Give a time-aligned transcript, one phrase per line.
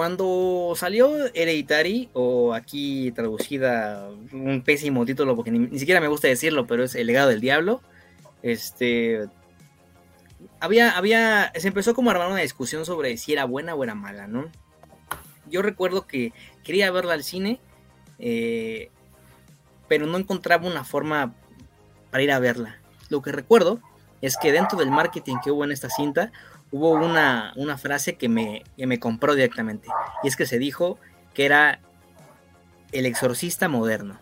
[0.00, 6.66] cuando salió Hereditary, o aquí traducida, un pésimo título, porque ni, siquiera me gusta decirlo,
[6.66, 7.82] pero es El legado del diablo,
[8.42, 9.28] este...
[10.58, 13.94] Había, había, se empezó como a armar una discusión sobre si era buena o era
[13.94, 14.50] mala, ¿no?
[15.50, 16.32] Yo recuerdo que
[16.64, 17.60] quería verla al cine,
[18.18, 18.88] eh,
[19.86, 21.34] pero no encontraba una forma
[22.10, 22.80] para ir a verla.
[23.10, 23.82] Lo que recuerdo
[24.22, 26.32] es que dentro del marketing que hubo en esta cinta,
[26.70, 29.88] hubo una, una frase que me, me compró directamente.
[30.22, 30.98] Y es que se dijo
[31.34, 31.80] que era
[32.92, 34.18] el exorcista moderno.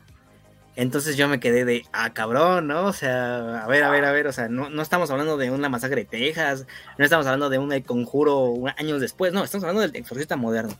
[0.77, 2.87] Entonces yo me quedé de, ah, cabrón, ¿no?
[2.87, 5.51] O sea, a ver, a ver, a ver, o sea, no, no estamos hablando de
[5.51, 9.83] una masacre de Texas, no estamos hablando de un conjuro años después, no, estamos hablando
[9.83, 10.79] del exorcista moderno.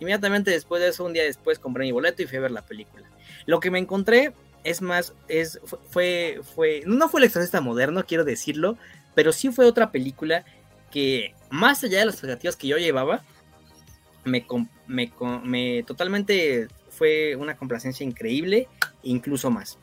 [0.00, 2.60] Inmediatamente después de eso, un día después, compré mi boleto y fui a ver la
[2.60, 3.08] película.
[3.46, 4.34] Lo que me encontré
[4.64, 8.76] es más, es, fue, fue, no fue el exorcista moderno, quiero decirlo,
[9.14, 10.44] pero sí fue otra película
[10.96, 13.22] que más allá de las expectativas que yo llevaba,
[14.24, 14.46] me,
[14.86, 18.66] me, totalmente fue una complacencia increíble,
[19.02, 19.78] incluso más.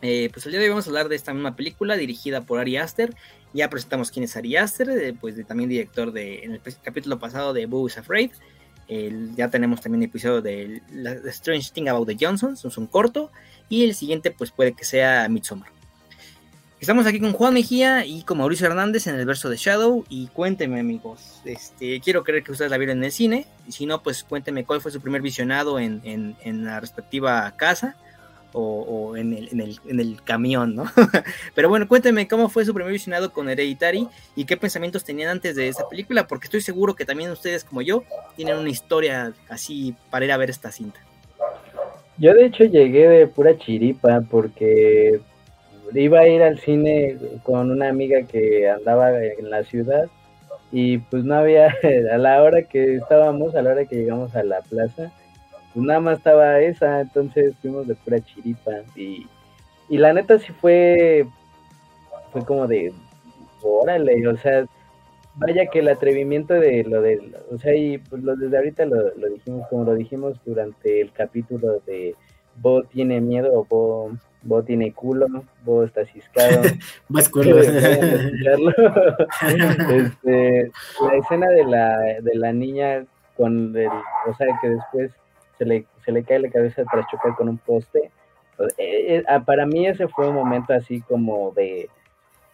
[0.00, 2.60] Eh, pues el día de hoy vamos a hablar de esta misma película dirigida por
[2.60, 3.14] Ari Aster.
[3.52, 7.52] Ya presentamos quién es Ari Aster, eh, pues también director de, en el capítulo pasado
[7.52, 8.30] de Boo is Afraid.
[9.36, 13.30] ya tenemos también el episodio de The Strange Thing About the Johnsons, es un corto.
[13.68, 15.81] Y el siguiente pues puede que sea Midsommar.
[16.82, 20.04] Estamos aquí con Juan Mejía y con Mauricio Hernández en el verso de Shadow.
[20.08, 23.46] Y cuénteme, amigos, este, quiero creer que ustedes la vieron en el cine.
[23.68, 27.94] Y si no, pues cuénteme cuál fue su primer visionado en, la respectiva casa
[28.52, 30.86] o, en, el, camión, ¿no?
[31.54, 35.54] Pero bueno, cuénteme cómo fue su primer visionado con Hereditary y qué pensamientos tenían antes
[35.54, 38.02] de esa película, porque estoy seguro que también ustedes, como yo,
[38.34, 40.98] tienen una historia así para ir a ver esta cinta.
[42.18, 45.20] Yo, de hecho, llegué de pura chiripa porque
[45.94, 50.08] iba a ir al cine con una amiga que andaba en la ciudad
[50.70, 51.74] y pues no había,
[52.12, 55.12] a la hora que estábamos, a la hora que llegamos a la plaza,
[55.74, 59.26] pues nada más estaba esa, entonces fuimos de pura chiripa y,
[59.88, 61.26] y la neta sí fue,
[62.32, 62.92] fue como de,
[63.62, 64.66] órale, o sea,
[65.34, 69.14] vaya que el atrevimiento de lo de, o sea, y pues lo desde ahorita lo,
[69.16, 72.14] lo dijimos, como lo dijimos durante el capítulo de
[72.56, 75.26] Bo tiene miedo o Bo Bo tiene culo,
[75.64, 76.62] Bo está ciscado.
[77.08, 77.60] Más culo.
[79.90, 80.70] este,
[81.00, 83.04] la escena de la, de la niña
[83.36, 83.88] con el,
[84.26, 85.12] o sea, que después
[85.58, 88.10] se le, se le cae la cabeza tras chocar con un poste.
[88.58, 91.88] Eh, eh, ah, para mí ese fue un momento así como de,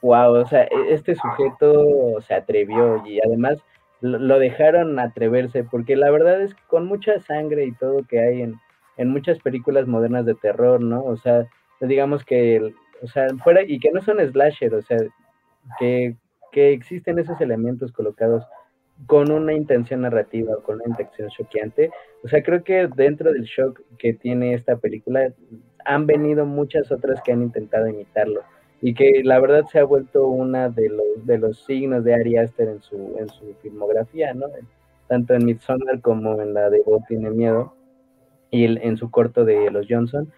[0.02, 3.62] wow, o sea, e, este sujeto se atrevió y además
[4.00, 8.42] lo dejaron atreverse, porque la verdad es que con mucha sangre y todo que hay
[8.42, 8.54] en,
[8.96, 11.02] en muchas películas modernas de terror, ¿no?
[11.02, 11.48] O sea,
[11.80, 14.98] digamos que, o sea, fuera, y que no son slasher, o sea,
[15.78, 16.16] que,
[16.52, 18.44] que existen esos elementos colocados
[19.06, 21.90] con una intención narrativa, con una intención choqueante.
[22.24, 25.32] O sea, creo que dentro del shock que tiene esta película
[25.84, 28.42] han venido muchas otras que han intentado imitarlo
[28.80, 32.36] y que la verdad se ha vuelto una de los, de los signos de Ari
[32.36, 34.46] Aster en su, en su filmografía, ¿no?
[35.06, 37.74] Tanto en Midsommar como en la de Bo tiene miedo
[38.50, 40.32] y en su corto de Los Johnson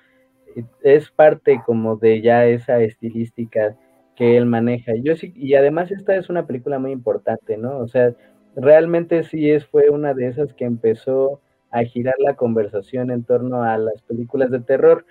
[0.83, 3.77] es parte como de ya esa estilística
[4.17, 4.93] que él maneja.
[5.03, 7.79] Yo sí, y además esta es una película muy importante, ¿no?
[7.79, 8.15] O sea,
[8.57, 11.41] realmente sí es, fue una de esas que empezó
[11.71, 15.07] a girar la conversación en torno a las películas de terror.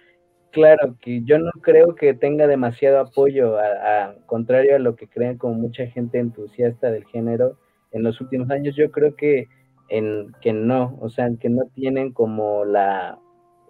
[0.51, 5.37] Claro que yo no creo que tenga demasiado apoyo, a, contrario a lo que creen
[5.37, 7.57] como mucha gente entusiasta del género
[7.91, 9.47] en los últimos años, yo creo que
[9.89, 13.17] en que no, o sea, que no tienen como la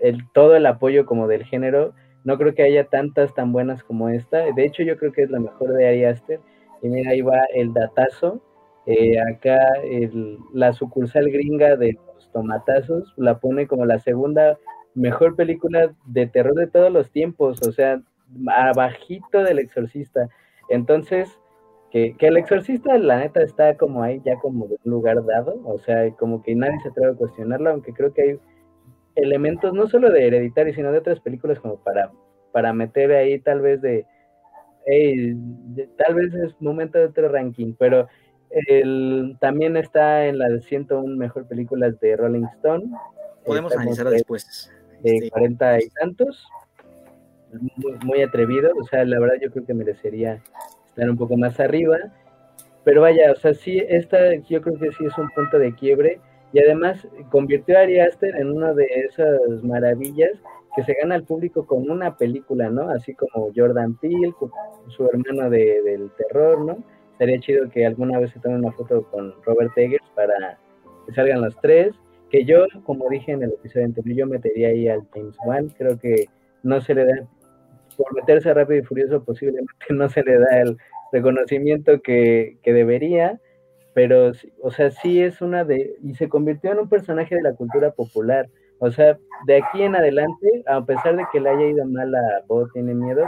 [0.01, 1.93] el, todo el apoyo como del género.
[2.23, 4.39] No creo que haya tantas tan buenas como esta.
[4.53, 6.39] De hecho, yo creo que es la mejor de Ari Aster.
[6.81, 8.41] Y mira, ahí va el datazo.
[8.85, 9.59] Eh, acá
[10.53, 14.57] la sucursal gringa de los tomatazos la pone como la segunda
[14.95, 17.61] mejor película de terror de todos los tiempos.
[17.67, 18.01] O sea,
[18.47, 20.29] abajito del exorcista.
[20.69, 21.39] Entonces,
[21.91, 25.59] que, que, el exorcista, la neta, está como ahí ya como de un lugar dado,
[25.65, 28.39] o sea, como que nadie se atreve a cuestionarlo, aunque creo que hay
[29.15, 32.11] elementos no solo de Hereditary, sino de otras películas como para,
[32.51, 34.05] para meter ahí tal vez de,
[35.97, 38.07] tal vez es momento de otro ranking, pero
[38.49, 42.85] el, también está en las 101 mejor películas de Rolling Stone.
[43.45, 44.71] Podemos analizar después.
[45.01, 46.47] De 40 y tantos.
[47.51, 50.43] Muy, muy, atrevido, o sea, la verdad yo creo que merecería
[50.87, 51.97] estar un poco más arriba.
[52.83, 56.19] Pero vaya, o sea, sí, esta yo creo que sí es un punto de quiebre
[56.53, 60.31] y además convirtió a Ari Aster en una de esas maravillas
[60.75, 62.89] que se gana al público con una película, ¿no?
[62.89, 64.33] Así como Jordan Peele,
[64.87, 66.77] su hermano de, del terror, ¿no?
[67.17, 70.57] Sería chido que alguna vez se tome una foto con Robert Eggers para
[71.05, 71.93] que salgan las tres,
[72.29, 75.99] que yo, como dije en el episodio anterior, yo metería ahí al James Wan, creo
[75.99, 76.25] que
[76.63, 77.27] no se le da,
[77.97, 80.77] por meterse Rápido y Furioso posiblemente no se le da el
[81.11, 83.39] reconocimiento que, que debería,
[83.99, 84.31] pero,
[84.61, 87.91] o sea, sí es una de, y se convirtió en un personaje de la cultura
[87.91, 88.47] popular,
[88.79, 92.41] o sea, de aquí en adelante, a pesar de que le haya ido mal a
[92.47, 93.25] Bo Tiene Miedo,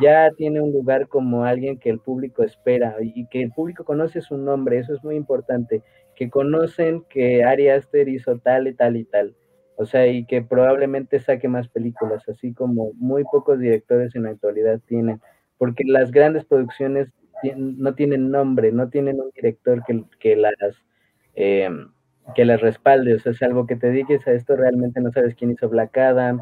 [0.00, 4.22] ya tiene un lugar como alguien que el público espera y que el público conoce
[4.22, 5.82] su nombre, eso es muy importante,
[6.16, 9.36] que conocen que Ari Aster hizo tal y tal y tal,
[9.76, 14.30] o sea, y que probablemente saque más películas, así como muy pocos directores en la
[14.30, 15.20] actualidad tienen,
[15.58, 17.12] porque las grandes producciones
[17.56, 20.54] no tienen nombre, no tienen un director que, que las...
[21.34, 21.68] Eh,
[22.34, 25.34] que les respalde, o sea, es algo que te dediques a esto, realmente no sabes
[25.34, 26.40] quién hizo Black Adam,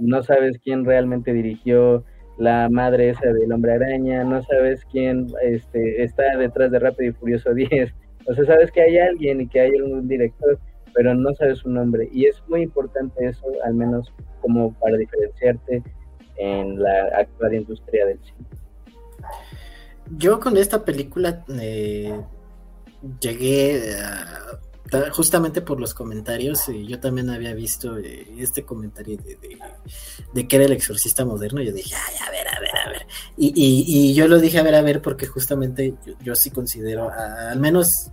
[0.00, 2.04] no sabes quién realmente dirigió
[2.38, 7.14] la madre esa del hombre araña, no sabes quién este, está detrás de Rápido y
[7.14, 7.92] Furioso 10,
[8.26, 10.58] o sea, sabes que hay alguien y que hay un director,
[10.94, 15.82] pero no sabes su nombre, y es muy importante eso, al menos como para diferenciarte
[16.38, 18.46] en la actual industria del cine.
[20.10, 22.20] Yo con esta película eh,
[23.20, 24.60] llegué a
[25.12, 29.18] justamente por los comentarios, y yo también había visto eh, este comentario
[30.32, 33.06] de, que era el exorcista moderno, yo dije, ay, a ver, a ver, a ver.
[33.36, 38.10] Y, yo lo dije, a ver, a ver, porque justamente yo, sí considero, al menos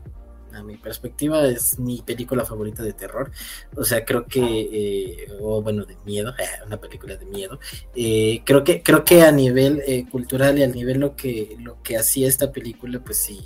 [0.63, 3.31] mi perspectiva, es mi película favorita de terror.
[3.75, 6.33] O sea, creo que, eh, o bueno, de miedo,
[6.65, 7.59] una película de miedo.
[7.95, 11.97] Eh, creo que, creo que a nivel cultural y a nivel lo que, lo que
[11.97, 13.39] hacía esta película, pues sí,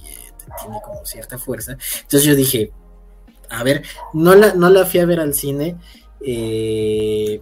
[0.62, 1.74] tiene como cierta fuerza.
[1.74, 2.72] Entonces yo dije,
[3.50, 3.84] a ver,
[4.14, 5.78] no la, no la fui a ver al cine,
[6.22, 7.42] eh,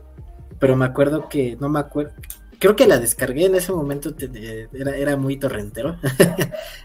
[0.60, 2.14] pero me acuerdo que, no me acuerdo,
[2.60, 4.14] creo que la descargué en ese momento,
[4.74, 5.98] era, era muy torrentero.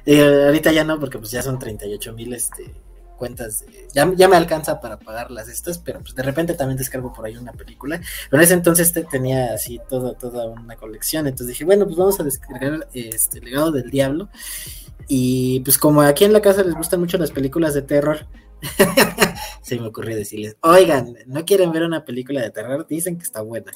[0.07, 2.75] Eh, ahorita ya no, porque pues ya son 38 mil este,
[3.17, 7.11] cuentas, ya, ya, me alcanza para pagar las estas, pero pues de repente también descargo
[7.11, 7.99] por ahí una película.
[8.29, 12.21] Pero en ese entonces tenía así todo, toda una colección, entonces dije, bueno, pues vamos
[12.21, 14.29] a descargar este Legado del Diablo.
[15.09, 18.27] Y pues como aquí en la casa les gustan mucho las películas de terror,
[19.63, 22.87] Se me ocurrió decirles, oigan, ¿no quieren ver una película de terror?
[22.87, 23.73] Dicen que está buena.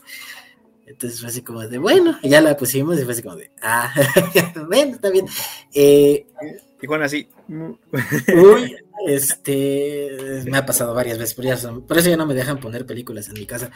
[0.88, 3.92] Entonces fue así como de, bueno, ya la pusimos y fue así como de, ah,
[4.66, 5.26] bueno, está bien.
[5.74, 6.26] Eh,
[6.80, 7.28] y bueno, así.
[7.48, 8.76] Uy,
[9.06, 13.28] este, me ha pasado varias veces, por, por eso ya no me dejan poner películas
[13.28, 13.70] en mi casa.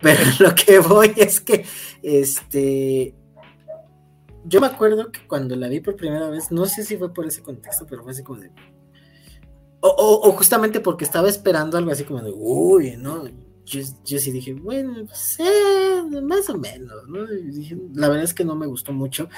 [0.00, 1.64] Pero lo que voy es que,
[2.02, 3.14] este,
[4.44, 7.26] yo me acuerdo que cuando la vi por primera vez, no sé si fue por
[7.26, 8.50] ese contexto, pero fue así como de,
[9.80, 13.24] o, justamente porque estaba esperando algo así como de, uy, ¿no?
[13.70, 17.20] Yo, sí dije, bueno, pues, eh, más o menos, ¿no?
[17.94, 19.28] la verdad es que no me gustó mucho.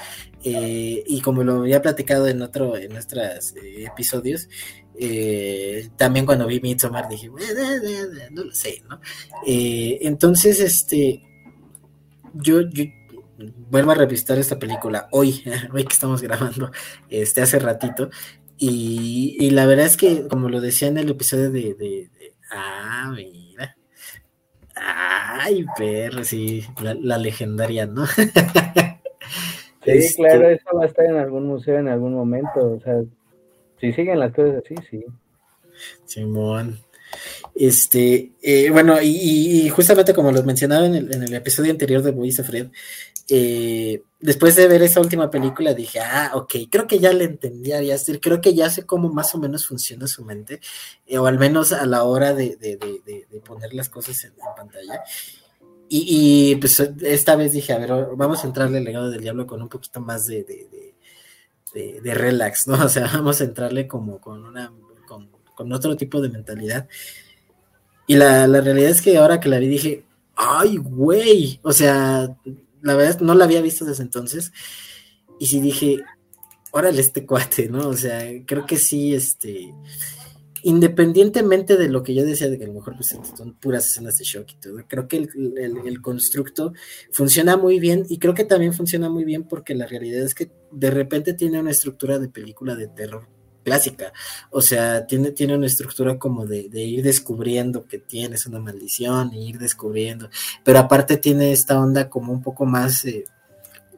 [0.42, 4.48] Eh, y como lo había platicado en otro, en nuestros eh, episodios,
[5.96, 7.28] también cuando vi Midsommar dije,
[8.30, 9.00] no lo sé, ¿no?
[9.44, 11.22] entonces, este,
[12.32, 12.60] yo,
[13.70, 15.42] vuelvo a revisitar esta película hoy,
[15.74, 16.70] hoy que estamos grabando,
[17.10, 18.08] este, hace ratito,
[18.56, 22.10] y, la verdad es que, como lo decía en el episodio de.
[22.52, 23.12] ah.
[24.84, 28.06] Ay, perro, sí, la, legendaria, ¿no?
[29.84, 32.72] sí, claro, este eso va a estar en algún museo en algún momento.
[32.72, 33.00] O sea,
[33.80, 35.04] si siguen las cosas así, sí.
[36.04, 36.80] Simón.
[37.54, 42.12] Este, eh, bueno, y, justamente como lo mencionaba en el, en el episodio anterior de
[42.12, 42.68] Moisés Fred,
[43.28, 47.72] eh, después de ver esa última película dije, ah, ok, creo que ya le entendí
[47.72, 50.60] a decir, creo que ya sé cómo más o menos funciona su mente,
[51.06, 52.56] eh, o al menos a la hora de,
[53.44, 55.02] poner las cosas en, pantalla.
[55.94, 59.60] Y, pues esta vez dije, a ver, vamos a entrarle al legado del diablo con
[59.60, 60.44] un poquito más de,
[61.74, 62.74] de, relax, ¿no?
[62.84, 64.72] O sea, vamos a entrarle como con una,
[65.06, 66.88] con, otro tipo de mentalidad.
[68.06, 72.36] Y la, la realidad es que ahora que la vi dije, ay, güey, o sea,
[72.82, 74.52] la verdad no la había visto desde entonces.
[75.38, 76.02] Y sí dije,
[76.72, 77.88] órale este cuate, ¿no?
[77.88, 79.74] O sea, creo que sí, este,
[80.62, 84.18] independientemente de lo que yo decía de que a lo mejor pues, son puras escenas
[84.18, 86.72] de shock y todo, creo que el, constructo
[87.10, 90.50] funciona muy bien y creo que también funciona muy bien porque la realidad es que
[90.70, 93.28] de repente tiene una estructura de película de terror
[93.62, 94.12] clásica,
[94.50, 99.48] o sea, tiene, tiene una estructura como de, ir descubriendo que tienes una maldición, y
[99.48, 100.28] ir descubriendo,
[100.64, 103.24] pero aparte tiene esta onda como un poco más eh,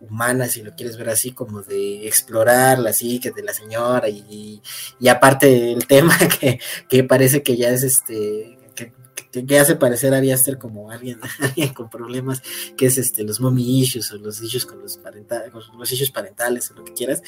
[0.01, 4.63] humana, si lo quieres ver así, como de explorar la psique de la señora, y,
[5.09, 6.17] aparte el tema
[6.89, 8.93] que, parece que ya es este, que,
[9.47, 12.43] que, hace parecer a Ari como alguien, alguien con problemas,
[12.77, 16.11] que es este, los mommy issues, o los issues con los, parentales, con los issues
[16.11, 17.23] parentales, o lo que quieras,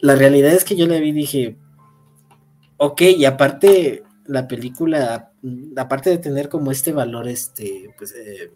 [0.00, 1.56] la realidad es que yo le vi y dije,
[2.76, 5.32] ok, y aparte la película,
[5.76, 8.52] aparte de tener como este valor, este, pues, eh,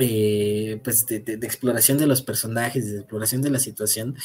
[0.00, 4.16] eh, pues de, exploración de los personajes, de exploración de la situación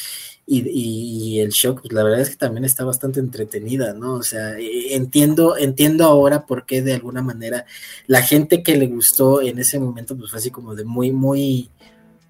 [0.45, 4.15] y, el shock, pues la verdad es que también está bastante entretenida, ¿no?
[4.15, 7.65] O sea, eh, entiendo, entiendo ahora por qué de alguna manera
[8.05, 11.71] la gente que le gustó en ese momento, pues fue así como de muy, muy,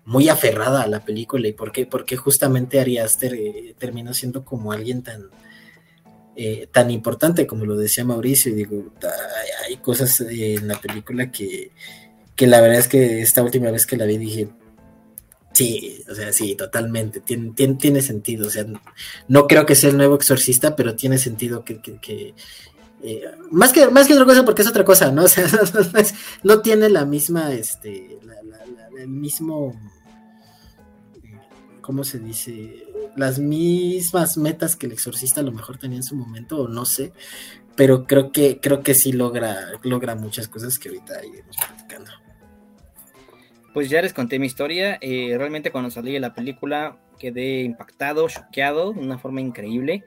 [0.06, 4.44] muy aferrada a la película y por qué, porque justamente Ari Aster eh, terminó siendo
[4.44, 5.30] como alguien tan,
[6.72, 8.92] tan importante como lo decía Mauricio, y digo,
[9.68, 11.72] hay cosas en la película que
[12.36, 14.50] que la verdad es que esta última vez que la vi dije,
[15.54, 18.66] sí, o sea, sí, totalmente, tiene, tiene, sentido, o sea,
[19.28, 22.34] no creo que sea el nuevo exorcista, pero tiene sentido que...
[23.06, 25.24] Eh, más, que, más que otra cosa porque es otra cosa, ¿no?
[25.26, 25.46] O sea,
[26.44, 28.18] no, tiene la misma, este,
[28.98, 29.74] el mismo,
[31.82, 32.86] ¿cómo se dice?
[33.16, 36.86] Las mismas metas que el exorcista a lo mejor tenía en su momento, o no
[36.86, 37.14] sé,
[37.76, 42.12] pero creo que, creo que sí logra, logra muchas cosas que ahorita iremos platicando
[43.74, 44.98] pues ya les conté mi historia.
[45.02, 50.04] Eh, realmente cuando salí de la película quedé impactado, choqueado de una forma increíble.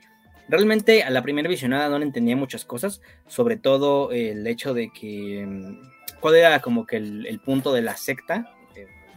[0.49, 5.45] Realmente a la primera visionada no entendía muchas cosas, sobre todo el hecho de que
[5.45, 8.56] mm, cuál era como que el, punto de la secta,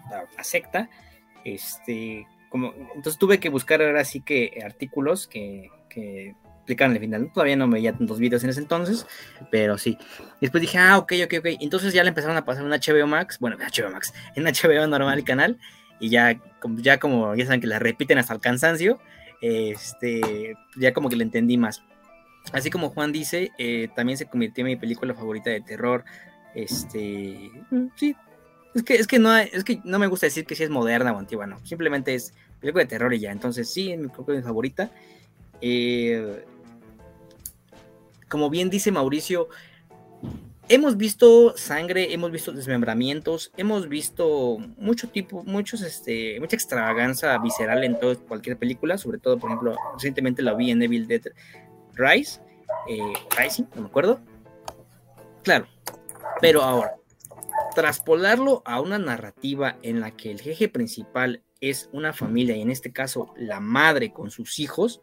[0.10, 0.90] la, secta,
[1.44, 6.36] este, como, entonces tuve que buscar ahora sí que artículos que, que
[6.70, 7.32] explicaron el final.
[7.34, 9.08] Todavía no me veía tantos videos en ese entonces,
[9.50, 9.98] pero sí.
[10.40, 11.48] Después dije, ah, ok, ok, ok.
[11.62, 14.88] Entonces ya le empezaron a pasar en HBO Max, bueno, en HBO Max, en HBO
[14.88, 15.58] normal el canal,
[16.00, 16.40] y ya,
[16.78, 19.00] ya como ya saben que la repiten hasta el cansancio,
[19.42, 21.84] este, ya como que le entendí más.
[22.54, 26.04] Así como Juan dice, eh, también se convirtió en mi película favorita de terror.
[26.56, 27.52] Este,
[27.96, 28.16] sí,
[28.80, 31.12] es que, es que no, es que no me gusta decir que si es moderna
[31.12, 31.64] o antigua, no.
[31.66, 33.32] Simplemente es película de terror y ya.
[33.32, 34.90] Entonces sí, es mi, mi favorita.
[35.62, 36.46] Eh,
[38.30, 39.50] como bien dice Mauricio,
[40.70, 47.84] hemos visto sangre, hemos visto desmembramientos, hemos visto mucho tipo, muchos, este, mucha extravaganza visceral
[47.84, 51.24] en todo, cualquier película, sobre todo, por ejemplo, recientemente la vi en Evil Dead
[51.96, 52.40] Rise,
[52.88, 54.20] eh, Rising, no me acuerdo.
[55.44, 55.68] Claro,
[56.40, 56.99] pero ahora,
[57.76, 62.72] traspolarlo a una narrativa en la que el eje principal es una familia, y en
[62.72, 65.02] este caso la madre con sus hijos,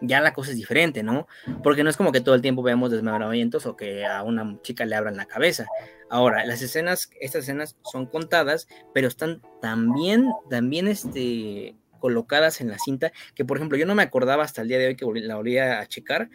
[0.00, 1.26] ya la cosa es diferente, ¿no?
[1.62, 4.86] Porque no es como que todo el tiempo veamos desmembramientos o que a una chica
[4.86, 5.66] le abran la cabeza.
[6.08, 12.78] Ahora, las escenas, estas escenas son contadas, pero están también, también este, colocadas en la
[12.78, 15.36] cinta, que por ejemplo yo no me acordaba hasta el día de hoy que la
[15.36, 16.30] volví a checar,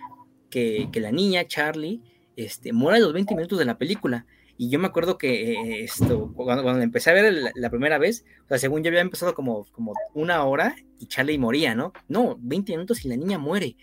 [0.50, 2.02] que, que la niña, Charlie,
[2.36, 4.26] este, muere a los 20 minutos de la película.
[4.64, 8.24] Y yo me acuerdo que eh, esto, cuando, cuando, empecé a ver la, primera vez,
[8.46, 11.92] o sea, según yo había empezado como, como una hora y Charlie moría, ¿no?
[12.08, 13.76] No, 20 minutos y la niña muere.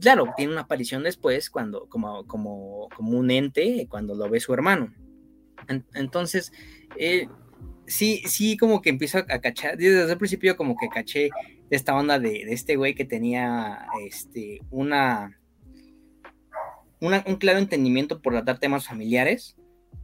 [0.00, 4.52] claro, tiene una aparición después, cuando, como, como, como un ente, cuando lo ve su
[4.52, 4.92] hermano.
[5.94, 6.50] entonces,
[6.98, 7.28] eh,
[7.86, 11.30] sí, sí, como que empiezo a, cachar, desde el principio como que caché
[11.70, 15.38] esta onda de, de este güey que tenía este, una,
[16.98, 19.56] una, un claro entendimiento por tratar temas familiares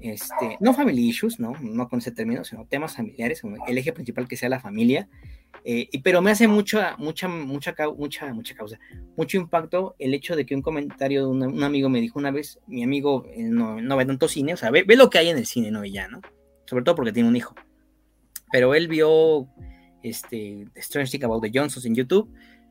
[0.02, 1.52] este, no family issues, ¿no?
[1.60, 5.08] No con ese término, sino temas familiares, el eje principal que sea la familia.
[5.64, 8.80] Eh, pero me hace mucha, mucha, mucha, mucha, mucha causa,
[9.16, 12.58] mucho impacto el hecho de que un comentario de un, amigo me dijo una vez,
[12.66, 15.38] mi amigo eh, no, no, ve tanto cine, o sea, ve, lo que hay en
[15.38, 16.20] el cine, no y ya, ¿no?
[16.66, 17.54] Sobre todo porque tiene un hijo.
[18.50, 19.48] Pero él vio
[20.02, 22.28] este, Strange Thing About the Johnsons en YouTube,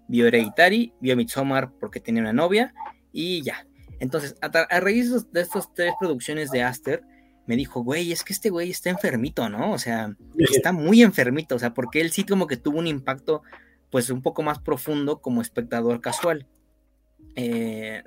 [0.09, 2.73] vio Hereditary, vio Midsommar porque tenía una novia
[3.13, 3.65] y ya.
[4.01, 7.03] Entonces, a, a raíz de estas tres producciones de Aster,
[7.51, 9.74] me dijo, güey, es que este güey está enfermito, ¿no?
[9.74, 13.43] O sea, está muy enfermito, o sea, porque él sí como que tuvo un impacto,
[13.89, 16.48] pues un poco más profundo como espectador casual.
[17.36, 18.03] Eh,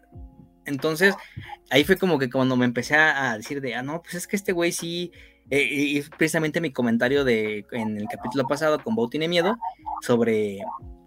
[0.65, 1.15] entonces,
[1.69, 4.37] ahí fue como que cuando me empecé a decir de, ah, no, pues es que
[4.37, 5.13] este güey sí,
[5.51, 9.59] eh, y precisamente mi comentario de, en el capítulo pasado con Bo tiene miedo,
[10.01, 10.61] sobre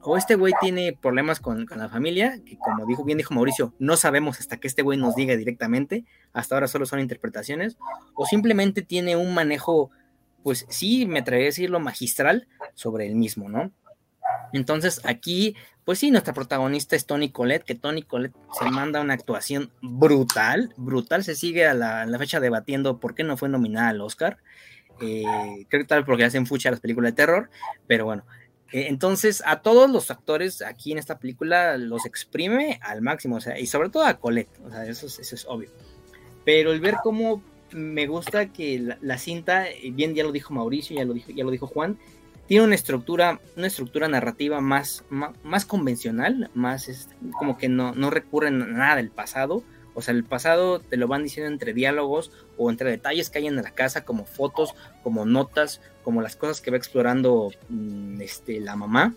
[0.10, 3.98] o este güey tiene problemas con, la familia, que como dijo bien dijo Mauricio, no
[3.98, 7.78] sabemos hasta que este güey nos diga directamente, hasta ahora solo son interpretaciones,
[8.16, 9.92] o simplemente tiene un manejo,
[10.44, 13.74] pues sí, me atrevería a decirlo, magistral sobre el mismo, ¿no?
[14.54, 19.14] Entonces aquí, pues sí, nuestra protagonista es Tony Colette, que Tony Colette se manda una
[19.14, 24.00] actuación brutal, brutal, se sigue a la, fecha debatiendo por qué no fue nominada al
[24.00, 24.38] Oscar.
[25.02, 25.26] Eh,
[25.68, 27.50] creo que tal porque hacen fucha las películas de terror,
[27.88, 28.24] pero bueno,
[28.72, 33.90] entonces, a todos los actores aquí en esta película los exprime al máximo, y sobre
[33.90, 35.70] todo a Colette, o sea, eso es, eso es obvio.
[36.44, 40.96] Pero el ver cómo me gusta que la, cinta, eh, bien ya lo dijo Mauricio,
[40.96, 41.98] ya lo dijo, ya lo dijo Juan,
[42.48, 48.10] tiene una estructura, una estructura narrativa más, más, convencional, más este, como que no, no
[48.10, 49.64] recurren a nada del pasado.
[49.98, 53.48] O sea, el pasado te lo van diciendo entre diálogos o entre detalles que hay
[53.48, 58.60] en la casa, como fotos, como notas, como las cosas que va explorando mm, este,
[58.60, 59.16] la mamá.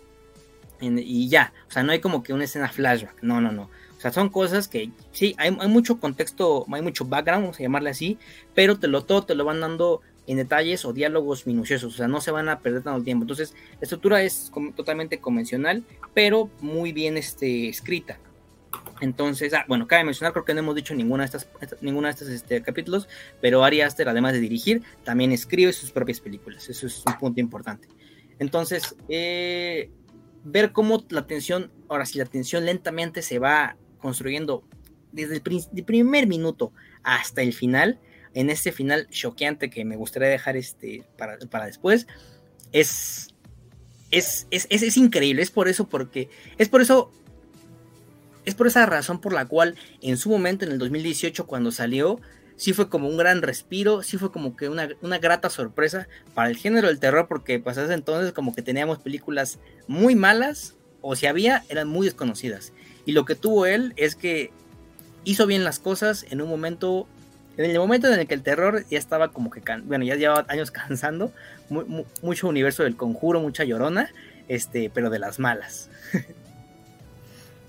[0.80, 3.64] y ya, o sea, no hay como que una escena flashback, no, no, no.
[3.64, 7.90] O sea, son cosas que sí, hay, mucho contexto, hay mucho background, vamos a llamarle
[7.90, 8.16] así,
[8.54, 12.08] pero te lo todo te lo van dando en detalles o diálogos minuciosos, o sea,
[12.08, 13.24] no se van a perder tanto tiempo.
[13.24, 15.84] Entonces, la estructura es totalmente convencional,
[16.14, 18.18] pero muy bien este, escrita.
[19.00, 21.48] Entonces, ah, bueno, cabe mencionar, creo que no hemos dicho ninguna de estas,
[21.80, 23.08] ninguna de estos este, capítulos,
[23.40, 26.68] pero Ari Aster, además de dirigir, también escribe sus propias películas.
[26.68, 27.88] Eso es un punto importante.
[28.38, 29.90] Entonces, eh,
[30.44, 34.64] ver cómo la tensión, ahora sí, la tensión lentamente se va construyendo
[35.12, 37.98] desde el primer minuto hasta el final,
[38.34, 42.06] en este final choqueante que me gustaría dejar este para, después,
[42.72, 43.28] es
[44.10, 46.28] es, es, es, increíble, es por eso, porque,
[46.58, 47.12] es por eso,
[48.44, 52.20] es por esa razón por la cual en su momento, en el 2018, cuando salió,
[52.56, 56.48] sí fue como un gran respiro, sí fue como que una, una grata sorpresa para
[56.48, 61.16] el género del terror, porque pues hace entonces como que teníamos películas muy malas, o
[61.16, 62.72] si había, eran muy desconocidas.
[63.06, 64.50] Y lo que tuvo él es que
[65.24, 67.06] hizo bien las cosas en un momento
[67.56, 70.46] en el momento en el que el terror ya estaba como que, bueno, ya llevaba
[70.48, 71.32] años cansando,
[72.22, 74.10] mucho universo del conjuro, mucha llorona,
[74.48, 75.90] este, pero de las malas.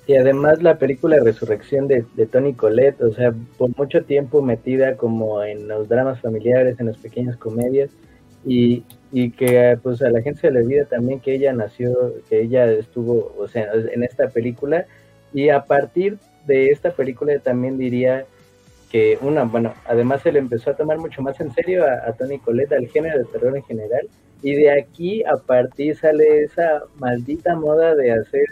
[0.08, 5.43] Y además la película Resurrección de, Tony Colette, o sea, por mucho tiempo metida como
[5.43, 7.91] en los dramas familiares, en las pequeñas comedias,
[8.46, 12.41] y, y que pues a la gente se le olvida también que ella nació, que
[12.41, 14.86] ella estuvo, o sea, en esta película,
[15.34, 16.17] y a partir
[16.48, 18.25] de esta película también diría
[18.91, 22.39] que una, bueno, además se le empezó a tomar mucho más en serio a, Tony
[22.39, 24.10] Colette, al género de terror en general,
[24.41, 28.46] y de aquí a partir sale esa maldita moda de hacer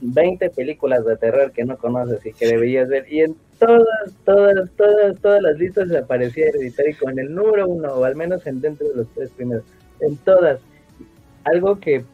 [0.00, 4.70] 20 películas de terror que no conoces y que deberías ver, y en todas, todas,
[4.76, 8.88] todas, todas las listas aparecía Hereditary con el número uno, o al menos en dentro
[8.88, 9.64] de los tres primeros,
[10.00, 10.60] en todas.
[11.44, 12.04] Algo que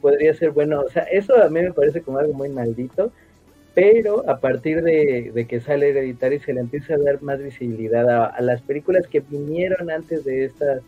[0.00, 3.12] podría ser bueno, o sea, eso a mí me parece como algo muy maldito,
[3.74, 8.40] pero a partir de, que sale Hereditary se le empieza a dar más visibilidad a,
[8.40, 10.80] las películas que vinieron antes de esta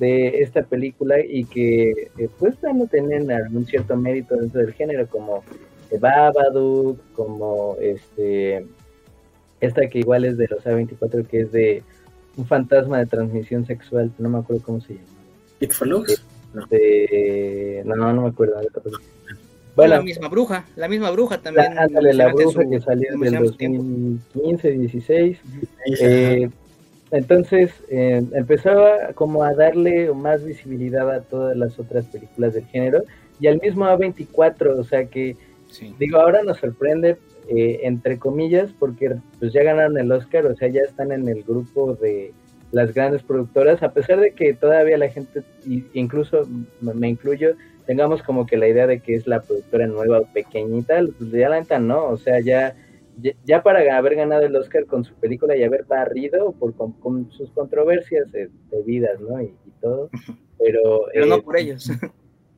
[0.00, 5.06] de esta película y que eh, pues no tenían algún cierto mérito dentro del género
[5.06, 5.44] como
[6.00, 8.66] Babadook, como este
[9.60, 11.82] esta que igual es de los A24 que es de
[12.36, 15.06] un fantasma de transmisión sexual, no me acuerdo cómo se llama.
[15.60, 16.24] ¿It Follows?
[16.58, 17.94] Este, no.
[17.94, 18.56] no, no me acuerdo
[19.76, 21.74] la misma bruja, la misma bruja también.
[21.74, 25.38] La, la bruja que salió en el 2015, 16.
[26.00, 26.50] Eh,
[27.10, 33.02] entonces eh, empezaba como a darle más visibilidad a todas las otras películas del género
[33.40, 35.36] y al mismo A24, o sea que,
[35.98, 37.16] digo, ahora nos sorprende,
[37.48, 41.42] eh, entre comillas, porque pues ya ganaron el Oscar, o sea, ya están en el
[41.42, 42.32] grupo de
[42.70, 45.42] las grandes productoras, a pesar de que todavía la gente,
[45.94, 46.46] incluso
[46.80, 51.30] me incluyo, tengamos como que la idea de que es la productora nueva pequeñita, pues
[51.32, 52.76] ya la neta no, o sea, ya,
[53.44, 57.50] ya, para haber ganado el Oscar con su película y haber barrido por, con, sus
[57.52, 58.50] controversias de,
[58.84, 59.40] vidas, ¿no?
[59.42, 60.10] Y, todo,
[60.58, 61.06] pero...
[61.12, 61.90] Pero no eh, por ellos.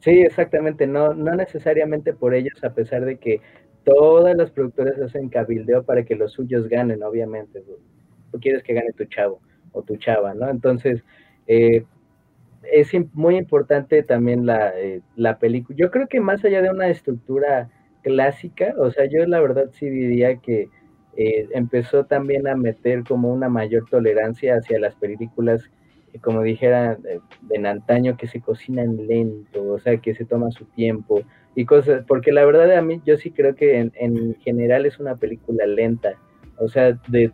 [0.00, 3.40] Sí, exactamente, no, no necesariamente por ellos, a pesar de que
[3.84, 7.62] todas las productoras hacen cabildeo para que los suyos ganen, obviamente.
[8.32, 10.48] Tú quieres que gane tu chavo o tu chava, ¿no?
[10.48, 11.04] Entonces,
[11.46, 11.84] eh,
[12.70, 15.76] es muy importante también eh, la, película.
[15.78, 17.70] Yo creo que más allá de una estructura
[18.02, 20.68] clásica, o sea, yo la verdad sí diría que
[21.16, 25.70] eh, empezó también a meter como una mayor tolerancia hacia las películas,
[26.12, 30.64] eh, como dijera de, antaño, que se cocinan lento, o sea, que se toma su
[30.64, 31.22] tiempo
[31.54, 35.16] y cosas, porque la verdad a mí yo sí creo que en, general es una
[35.16, 36.14] película lenta,
[36.58, 37.32] o sea, de,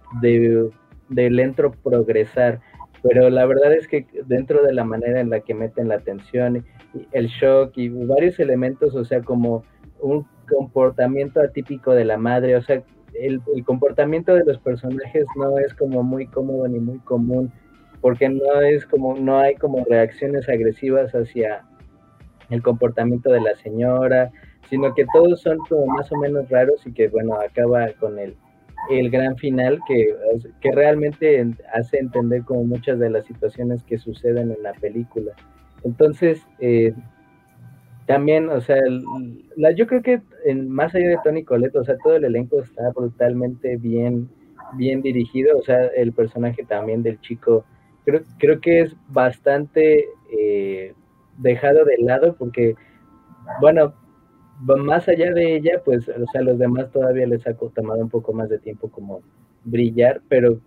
[1.11, 2.61] lento progresar
[3.01, 6.65] pero la verdad es que dentro de la manera en la que meten la atención,
[7.13, 9.63] el shock y varios elementos, o sea, como
[10.01, 12.83] un comportamiento atípico de la madre, o sea,
[13.15, 17.53] el, comportamiento de los personajes no es como muy cómodo ni muy común,
[18.01, 21.65] porque no es como, no hay como reacciones agresivas hacia
[22.51, 24.31] el comportamiento de la señora,
[24.69, 28.37] sino que todos son como más o menos raros y que bueno, acaba con el
[28.91, 30.15] el gran final que,
[30.61, 35.33] que realmente hace entender como muchas de las situaciones que suceden en la película.
[35.85, 36.95] Entonces, eh,
[38.09, 38.79] también, o sea,
[39.55, 42.59] la, yo creo que en, más allá de Tony Colette, o sea, todo el elenco
[42.59, 44.31] está brutalmente bien,
[44.79, 47.67] bien dirigido, o sea, el personaje también del chico,
[48.07, 50.95] creo, creo que es bastante, eh,
[51.37, 52.77] dejado de lado porque,
[53.61, 53.93] bueno,
[54.63, 58.33] más allá de ella, pues, o sea, los demás todavía les ha tomado un poco
[58.33, 59.21] más de tiempo como
[59.65, 60.59] brillar, pero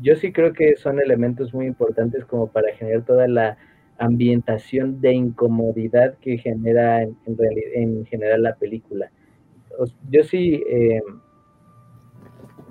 [0.00, 3.58] yo sí creo que son elementos muy importantes como para generar toda la
[3.98, 9.10] ambientación de incomodidad que genera en, en general la película.
[10.10, 11.02] Yo sí, eh,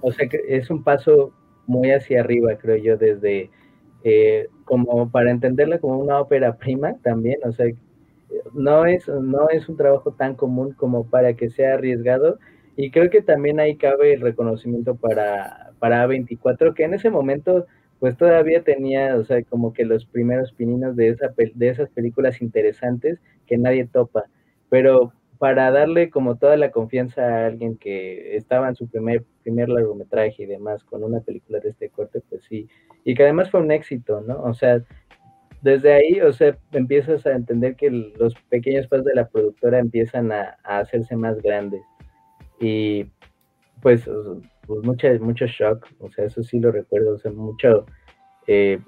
[0.01, 1.33] o sea, que es un paso
[1.65, 3.49] muy hacia arriba, creo yo, desde
[4.03, 7.67] eh, como para entenderla como una ópera prima también, o sea,
[8.53, 12.37] no es, no es un trabajo tan común como para que sea arriesgado
[12.75, 17.65] y creo que también ahí cabe el reconocimiento para, para A24, que en ese momento
[18.03, 22.41] pues todavía tenía, o sea, como que los primeros pininos de, esa, de esas películas
[22.41, 24.25] interesantes que nadie topa,
[24.67, 29.69] pero para darle como toda la confianza a alguien que estaba en su primer, primer
[29.69, 32.67] largometraje y demás con una película de este corte, pues sí,
[33.05, 34.43] y que además fue un éxito, ¿no?
[34.43, 34.83] O sea,
[35.61, 40.29] desde ahí, o sea, empiezas a entender que los pequeños pasos de la productora empiezan
[40.33, 41.83] a, hacerse más grandes.
[42.59, 43.05] Y
[43.81, 44.09] pues,
[44.65, 47.85] pues mucho, mucho shock, o sea, eso sí lo recuerdo, o sea, mucho...
[48.47, 48.79] Eh,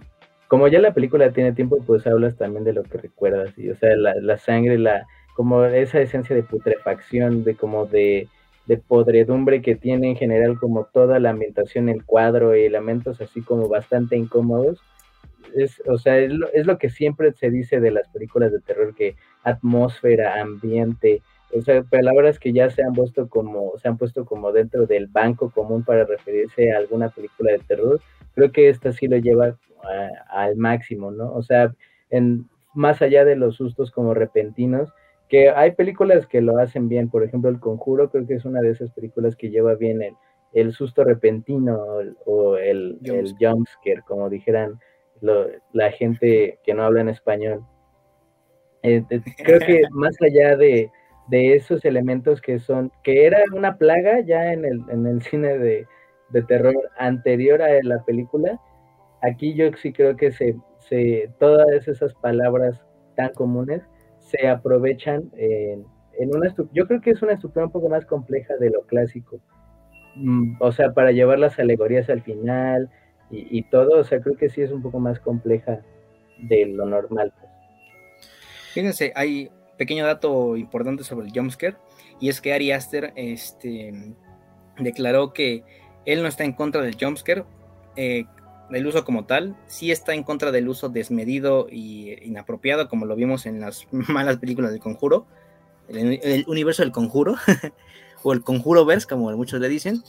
[0.47, 3.75] como ya la película tiene tiempo, pues hablas también de lo que recuerdas, y o
[3.75, 8.29] sea, la, la sangre, la como esa esencia de putrefacción, de como de,
[8.67, 13.41] de podredumbre que tiene en general como toda la ambientación, el cuadro y elementos así
[13.41, 14.81] como bastante incómodos.
[15.53, 18.61] Es, o sea, es lo, es lo que siempre se dice de las películas de
[18.61, 21.21] terror, que atmósfera, ambiente,
[21.55, 25.07] o sea, palabras que ya se han puesto como, se han puesto como dentro del
[25.07, 28.01] banco común para referirse a alguna película de terror.
[28.33, 29.57] Creo que esta sí lo lleva
[30.29, 31.31] al máximo, ¿no?
[31.33, 31.73] O sea,
[32.09, 34.91] en, más allá de los sustos como repentinos,
[35.29, 38.61] que hay películas que lo hacen bien, por ejemplo, El Conjuro creo que es una
[38.61, 40.13] de esas películas que lleva bien el,
[40.53, 41.79] el susto repentino
[42.25, 44.79] o, el, el jumpscare, como dijeran
[45.21, 47.65] la gente que no habla en español.
[48.83, 49.03] Eh,
[49.43, 50.91] creo que más allá de,
[51.27, 55.57] de, esos elementos que son, que era una plaga ya en el, en el cine
[55.57, 55.87] de,
[56.29, 58.59] de terror anterior a la película,
[59.21, 62.81] aquí yo sí creo que se, se todas esas palabras
[63.15, 63.81] tan comunes
[64.19, 65.85] se aprovechan en,
[66.33, 69.39] una yo creo que es una estructura un poco más compleja de lo clásico.
[70.15, 72.89] Mm, o sea, para llevar las alegorías al final
[73.31, 75.81] y, todo, o sea, creo que sí es un poco más compleja
[76.37, 77.33] de lo normal.
[77.37, 77.51] Pues.
[78.73, 81.77] Fíjense, hay pequeño dato importante sobre el jumpscare
[82.19, 84.13] y es que Ari Aster este,
[84.77, 85.63] declaró que
[86.05, 87.45] él no está en contra del jumpscare,
[87.95, 88.25] eh,
[88.69, 93.15] del uso como tal, sí está en contra del uso desmedido y inapropiado, como lo
[93.15, 95.27] vimos en las malas películas del conjuro,
[95.87, 97.35] el, universo del conjuro,
[98.23, 100.03] o el conjuro verse, como muchos le dicen,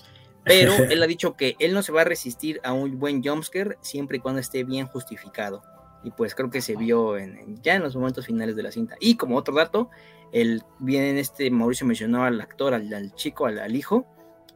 [0.44, 3.76] pero él ha dicho que él no se va a resistir a un buen jumpscare
[3.80, 5.62] siempre y cuando esté bien justificado.
[6.06, 8.94] Y pues creo que se vio en, ya en los momentos finales de la cinta.
[9.00, 9.90] Y como otro dato,
[10.30, 14.06] el, bien este Mauricio mencionó al actor, al, chico, al, al, hijo,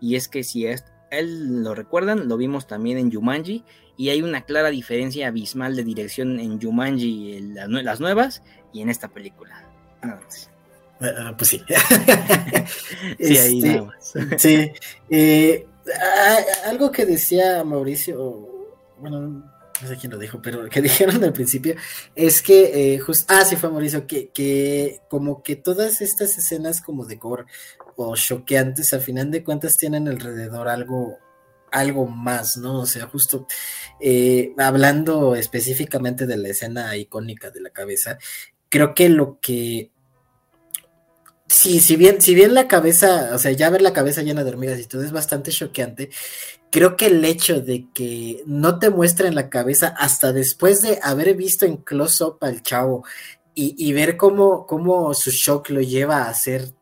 [0.00, 3.64] y es que si es, él lo recuerdan, lo vimos también en Jumanji
[3.96, 8.88] y hay una clara diferencia abismal de dirección en Jumanji, en las nuevas, y en
[8.88, 9.66] esta película.
[10.04, 10.50] Nada más.
[11.00, 11.62] Ah, pues sí.
[13.18, 14.14] sí, ahí este, nada más.
[14.38, 14.70] sí.
[15.10, 15.66] Eh,
[16.66, 18.48] algo que decía Mauricio,
[19.00, 19.49] bueno,
[19.82, 21.74] no sé quién lo dijo, pero que dijeron al principio,
[22.14, 27.04] es que, eh, ah, sí fue Mauricio, que, que como que todas estas escenas como
[27.04, 27.44] de gore
[27.96, 31.18] o choqueantes, al final de cuentas tienen alrededor algo
[31.72, 32.80] algo más, ¿no?
[32.80, 33.46] O sea, justo
[34.00, 38.18] eh, hablando específicamente de la escena icónica de la cabeza,
[38.68, 39.92] creo que lo que
[41.52, 44.50] Sí, si bien, si bien la cabeza, o sea, ya ver la cabeza llena de
[44.50, 46.08] hormigas y todo es bastante choqueante,
[46.70, 51.34] creo que el hecho de que no te muestren la cabeza hasta después de haber
[51.34, 53.04] visto en close-up al chavo
[53.52, 56.72] y, ver cómo, cómo su shock lo lleva a hacer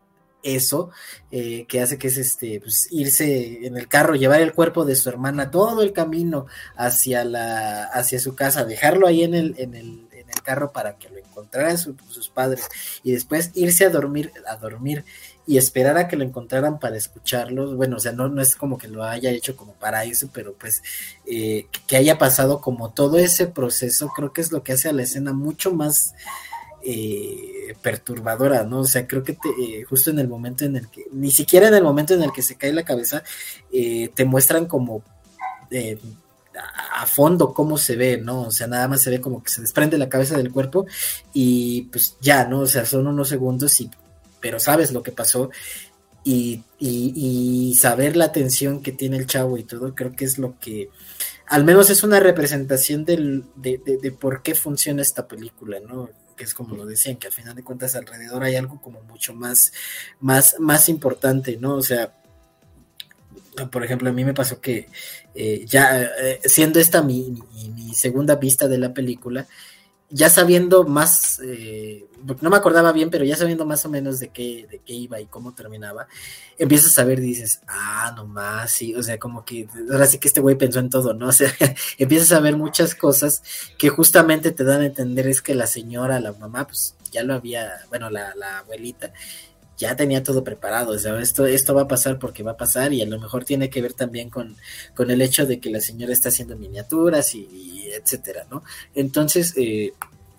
[0.42, 0.90] eso,
[1.30, 4.96] eh, que hace que es este, pues, irse en el carro, llevar el cuerpo de
[4.96, 9.74] su hermana todo el camino hacia la, hacia su casa, dejarlo ahí en el, en
[9.74, 12.68] el, el carro para que lo encontraran sus padres,
[13.02, 15.04] y después irse a dormir, a dormir
[15.48, 17.74] y esperar a que lo encontraran para escucharlos.
[17.74, 20.52] Bueno, o sea, no, no es como que lo haya hecho como para eso, pero
[20.52, 20.82] pues
[21.24, 24.92] eh, que haya pasado como todo ese proceso, creo que es lo que hace a
[24.92, 26.14] la escena mucho más
[26.82, 28.80] eh, perturbadora, ¿no?
[28.80, 31.74] O sea, creo que eh, justo en el momento en el que, ni siquiera en
[31.74, 33.22] el momento en el que se cae la cabeza,
[33.70, 35.02] te muestran como
[36.94, 38.42] a fondo cómo se ve, ¿no?
[38.42, 40.86] O sea, nada más se ve como que se desprende la cabeza del cuerpo
[41.32, 42.60] y pues ya, ¿no?
[42.60, 43.90] O sea, son unos segundos y,
[44.40, 45.50] pero sabes lo que pasó
[46.24, 50.58] y, y, saber la atención que tiene el chavo y todo, creo que es lo
[50.58, 50.90] que,
[51.46, 56.10] al menos es una representación del, de, de, de por qué funciona esta película, ¿no?
[56.36, 59.32] Que es como lo decían, que al final de cuentas alrededor hay algo como mucho
[59.32, 59.72] más,
[60.20, 61.76] más, más importante, ¿no?
[61.76, 62.12] O sea,
[63.66, 64.88] por ejemplo, a mí me pasó que
[65.34, 67.34] eh, ya eh, siendo esta mi,
[67.94, 69.46] segunda vista de la película,
[70.10, 72.06] ya sabiendo más, eh,
[72.40, 75.20] no me acordaba bien, pero ya sabiendo más o menos de qué, de qué iba
[75.20, 76.08] y cómo terminaba,
[76.56, 80.28] empiezas a ver dices, ah, no más, sí, o sea, como que ahora sí que
[80.28, 81.28] este güey pensó en todo, ¿no?
[81.28, 81.52] O sea,
[81.98, 83.42] empiezas a ver muchas cosas
[83.76, 87.34] que justamente te dan a entender es que la señora, la mamá, pues ya lo
[87.34, 89.12] había, bueno, la, la abuelita,
[89.78, 92.92] ya tenía todo preparado, o sea, esto, esto va a pasar porque va a pasar
[92.92, 94.56] y a lo mejor tiene que ver también con,
[94.94, 98.64] con el hecho de que la señora está haciendo miniaturas y, etcétera, ¿no?
[98.94, 99.92] Entonces, eh,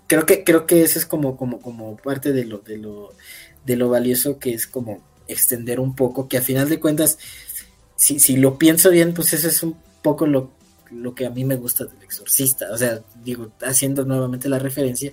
[0.07, 3.13] creo que, creo que eso es como, como, como parte de lo, de lo,
[3.65, 7.17] de lo valioso que es como extender un poco, que a final de cuentas,
[7.95, 10.51] si, si lo pienso bien, pues eso es un poco lo,
[10.91, 15.11] lo que a mí me gusta del exorcista, o sea, digo, haciendo nuevamente la referencia,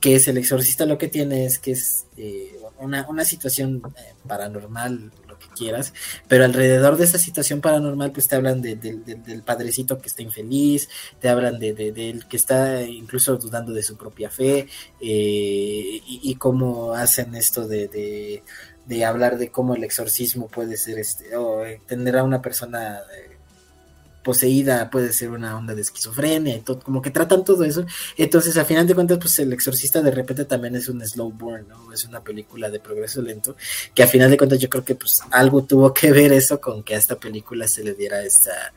[0.00, 4.14] que es el exorcista lo que tiene es que es eh, una, una, situación eh,
[4.26, 5.92] paranormal, lo que quieras,
[6.28, 10.88] pero alrededor de esa situación paranormal, pues te hablan de, del padrecito que está infeliz,
[11.20, 14.66] te hablan de, del que está incluso dudando de su propia fe,
[15.00, 18.42] eh, y, cómo hacen esto de,
[18.86, 23.00] de, hablar de cómo el exorcismo puede ser, este, o tener a una persona
[24.28, 27.86] poseída, puede ser una onda de esquizofrenia, y todo, como que tratan todo eso.
[28.14, 31.66] Entonces, a final de cuentas, pues el exorcista de repente también es un slow burn,
[31.66, 31.90] ¿no?
[31.94, 33.56] Es una película de progreso lento,
[33.94, 36.82] que a final de cuentas yo creo que pues algo tuvo que ver eso con
[36.82, 38.74] que a esta película se le diera esta,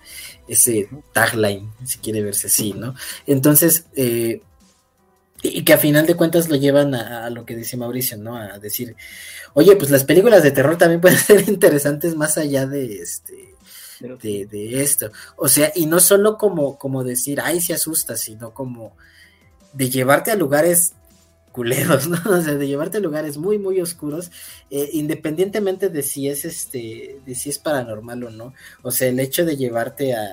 [0.47, 2.95] ese tagline, si quiere verse así, ¿no?
[3.27, 4.41] Entonces, eh,
[5.43, 8.37] y que a final de cuentas lo llevan a, a, lo que dice Mauricio, ¿no?
[8.37, 8.95] A decir,
[9.53, 13.50] oye, pues las películas de terror también pueden ser interesantes más allá de este
[14.01, 15.11] de, esto.
[15.35, 18.95] O sea, y no solo como, como decir, ay, se asusta, sino como
[19.73, 20.93] de llevarte a lugares
[21.51, 22.19] culeros, ¿no?
[22.25, 24.31] O sea, de llevarte a lugares muy, muy oscuros,
[24.69, 28.53] eh, independientemente de si es este, de si es paranormal o no.
[28.81, 30.29] O sea, el hecho de llevarte a,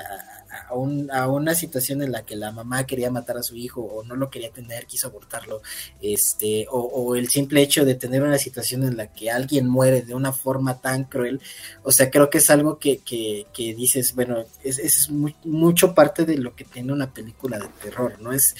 [0.68, 4.16] a, una situación en la que la mamá quería matar a su hijo o no
[4.16, 5.62] lo quería tener, quiso abortarlo,
[6.01, 10.14] este, o, el simple hecho de tener una situación en la que alguien muere de
[10.14, 11.40] una forma tan cruel,
[11.83, 16.25] o sea, creo que es algo que, que, que dices, bueno, es, es mucho parte
[16.25, 18.33] de lo que tiene una película de terror, ¿no?
[18.33, 18.55] Es,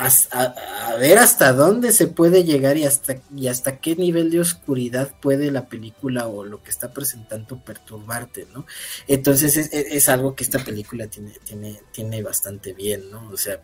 [0.00, 5.14] a, ver hasta dónde se puede llegar y hasta, y hasta qué nivel de oscuridad
[5.20, 8.66] puede la película o lo que está presentando perturbarte, ¿no?
[9.06, 13.28] Entonces es, algo que esta película tiene, tiene, tiene bastante bien, ¿no?
[13.30, 13.60] O sea,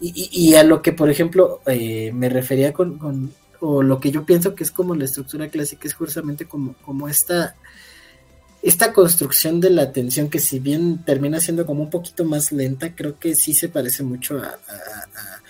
[0.00, 4.54] y, a lo que, por ejemplo, eh, me refería con, o lo que yo pienso
[4.54, 7.56] que es como la estructura clásica, es justamente como, como esta
[8.62, 12.94] esta construcción de la atención que si bien termina siendo como un poquito más lenta,
[12.94, 15.41] creo que sí se parece mucho a, a,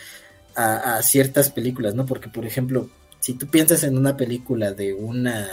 [1.02, 2.06] ciertas películas, ¿no?
[2.06, 5.48] Porque, por ejemplo, si tú piensas en una película de una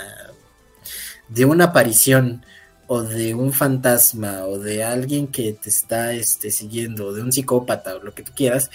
[1.27, 2.43] de una aparición
[2.87, 7.31] o de un fantasma o de alguien que te está este, siguiendo o de un
[7.31, 8.71] psicópata o lo que tú quieras,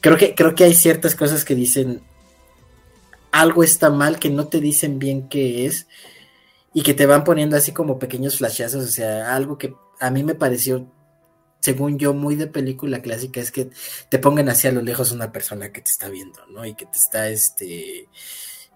[0.00, 2.02] creo que creo que hay ciertas cosas que dicen
[3.32, 5.86] algo está mal que no te dicen bien qué es
[6.74, 10.22] y que te van poniendo así como pequeños flashazos, o sea, algo que a mí
[10.22, 10.86] me pareció
[11.64, 13.70] según yo, muy de película clásica es que
[14.10, 16.66] te pongan hacia lo lejos una persona que te está viendo, ¿no?
[16.66, 18.06] Y que te está, este,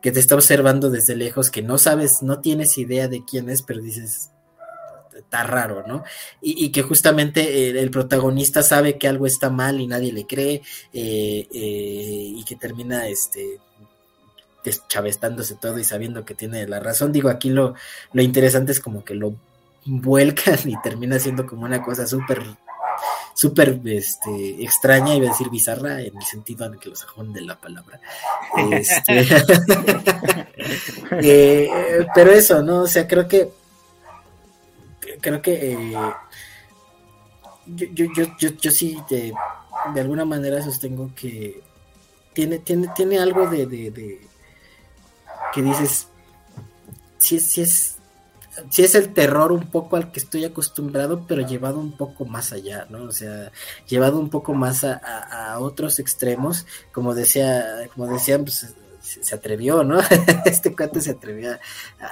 [0.01, 3.61] que te está observando desde lejos, que no sabes, no tienes idea de quién es,
[3.61, 4.31] pero dices,
[5.15, 6.03] está raro, ¿no?
[6.41, 10.63] Y, que justamente el, protagonista sabe que algo está mal y nadie le cree,
[10.95, 13.61] eh, eh, y que termina, este,
[14.65, 17.13] deschavestándose todo y sabiendo que tiene la razón.
[17.13, 17.75] Digo, aquí lo,
[18.15, 19.35] lo interesante es como que lo
[19.85, 22.43] vuelcan y termina siendo como una cosa súper
[23.39, 27.43] súper este, extraña, iba a decir bizarra, en el sentido en que lo sajón de
[27.43, 28.01] la palabra.
[28.73, 29.21] Este,
[31.23, 31.71] eh,
[32.13, 32.81] pero eso, ¿no?
[32.81, 33.49] O sea, creo que
[35.21, 35.93] creo que eh,
[37.67, 39.33] yo, yo, yo, yo, sí de,
[39.95, 41.63] de, alguna manera sostengo que
[42.33, 44.21] tiene, tiene, tiene algo de, de,
[45.55, 46.09] que dices,
[47.19, 47.98] si, si es
[48.71, 52.53] sí es el terror un poco al que estoy acostumbrado, pero llevado un poco más
[52.53, 53.05] allá, ¿no?
[53.05, 53.53] O sea,
[53.87, 60.01] llevado un poco más a, otros extremos, como decía, como decían, pues se, atrevió, ¿no?
[60.45, 61.59] este cuate se atrevió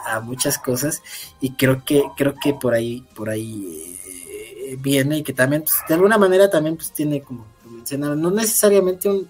[0.07, 1.03] a, muchas cosas
[1.41, 3.99] y creo que, creo que por ahí, por ahí
[4.67, 8.31] eh, viene y que también, pues, de alguna manera también pues tiene como mencionaron, no
[8.31, 9.29] necesariamente un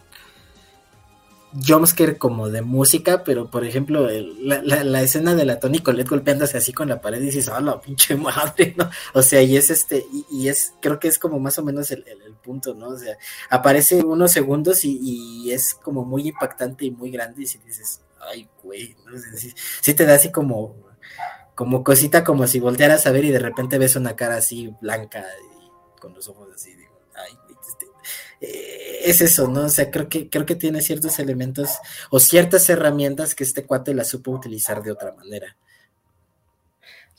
[1.65, 4.09] jumpscare como de música, pero por ejemplo,
[4.41, 8.17] la, escena de la Tony Colette golpeándose así con la pared y dices, oh, pinche
[8.17, 8.91] madre, ¿no?
[9.15, 12.05] O sea, y es este, y, es, creo que es como más o menos el,
[12.43, 12.89] punto, ¿no?
[12.89, 13.17] O sea,
[13.51, 18.49] aparece unos segundos y, es como muy impactante y muy grande y si dices, ay,
[18.63, 19.13] güey, ¿no?
[19.81, 20.77] sí, te da así como,
[21.55, 25.25] como cosita, como si voltearas a ver y de repente ves una cara así blanca
[25.53, 26.76] y con los ojos así,
[27.25, 27.87] este,
[28.41, 29.63] eh, es eso, ¿no?
[29.63, 31.71] O sea, creo que, creo que tiene ciertos elementos
[32.11, 35.57] o ciertas herramientas que este cuate la supo utilizar de otra manera.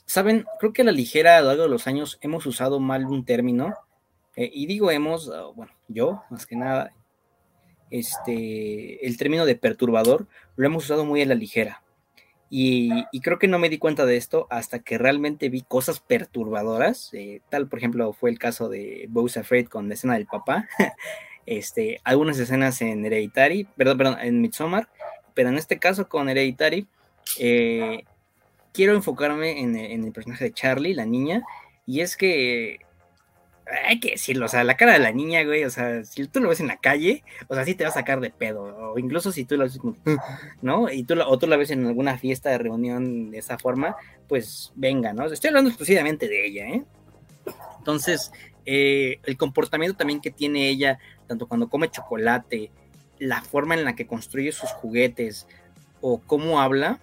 [0.06, 3.04] Saben, creo que a la ligera a lo largo de los años hemos usado mal
[3.04, 3.74] un término,
[4.36, 6.92] eh, y digo hemos, ah, bueno, yo más que nada,
[7.90, 11.82] este, el término de perturbador lo hemos usado muy a la ligera.
[12.50, 17.12] Y, creo que no me di cuenta de esto hasta que realmente vi cosas perturbadoras,
[17.12, 20.66] eh, tal por ejemplo fue el caso de Bowser Afraid con la escena del papá,
[21.46, 24.88] este, algunas escenas en Hereditary, perdón, perdón, en Midsommar,
[25.34, 26.86] pero en este caso con Hereditary,
[27.38, 28.04] eh,
[28.72, 31.42] quiero enfocarme en, en, el personaje de Charlie, la niña,
[31.84, 32.78] y es que
[33.86, 36.40] hay que decirlo, o sea, la cara de la niña, güey, o sea, si tú
[36.40, 38.98] lo ves en la calle, o sea, sí te va a sacar de pedo, o
[38.98, 39.78] incluso si tú lo ves,
[40.62, 40.90] ¿no?
[40.90, 43.96] Y tú, o tú la ves en alguna fiesta de reunión de esa forma,
[44.28, 45.26] pues venga, ¿no?
[45.26, 46.84] Estoy hablando exclusivamente de ella, ¿eh?
[47.78, 48.32] Entonces,
[48.64, 52.70] eh, el comportamiento también que tiene ella, tanto cuando come chocolate,
[53.18, 55.46] la forma en la que construye sus juguetes,
[56.00, 57.00] o cómo habla,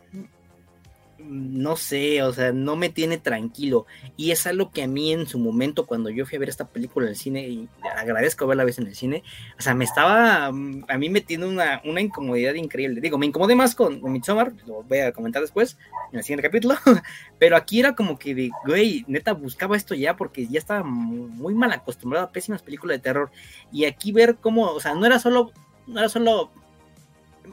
[1.28, 3.86] no sé, o sea, no me tiene tranquilo.
[4.18, 6.68] Y es algo que a mí en su momento, cuando yo fui a ver esta
[6.68, 9.24] película en el cine, y agradezco verla vez en el cine,
[9.58, 13.02] o sea, me estaba, mm, a mí me tiene una, una incomodidad increíble.
[13.02, 15.78] Digo, me incomodé más con, con Midsommar, lo voy a comentar después,
[16.12, 16.76] en el siguiente capítulo,
[17.40, 21.54] pero aquí era como que de, güey, neta, buscaba esto ya porque ya estaba muy
[21.54, 23.32] mal acostumbrado a pésimas películas de terror.
[23.72, 25.52] Y aquí ver cómo, o sea, no era solo,
[25.88, 26.52] no era solo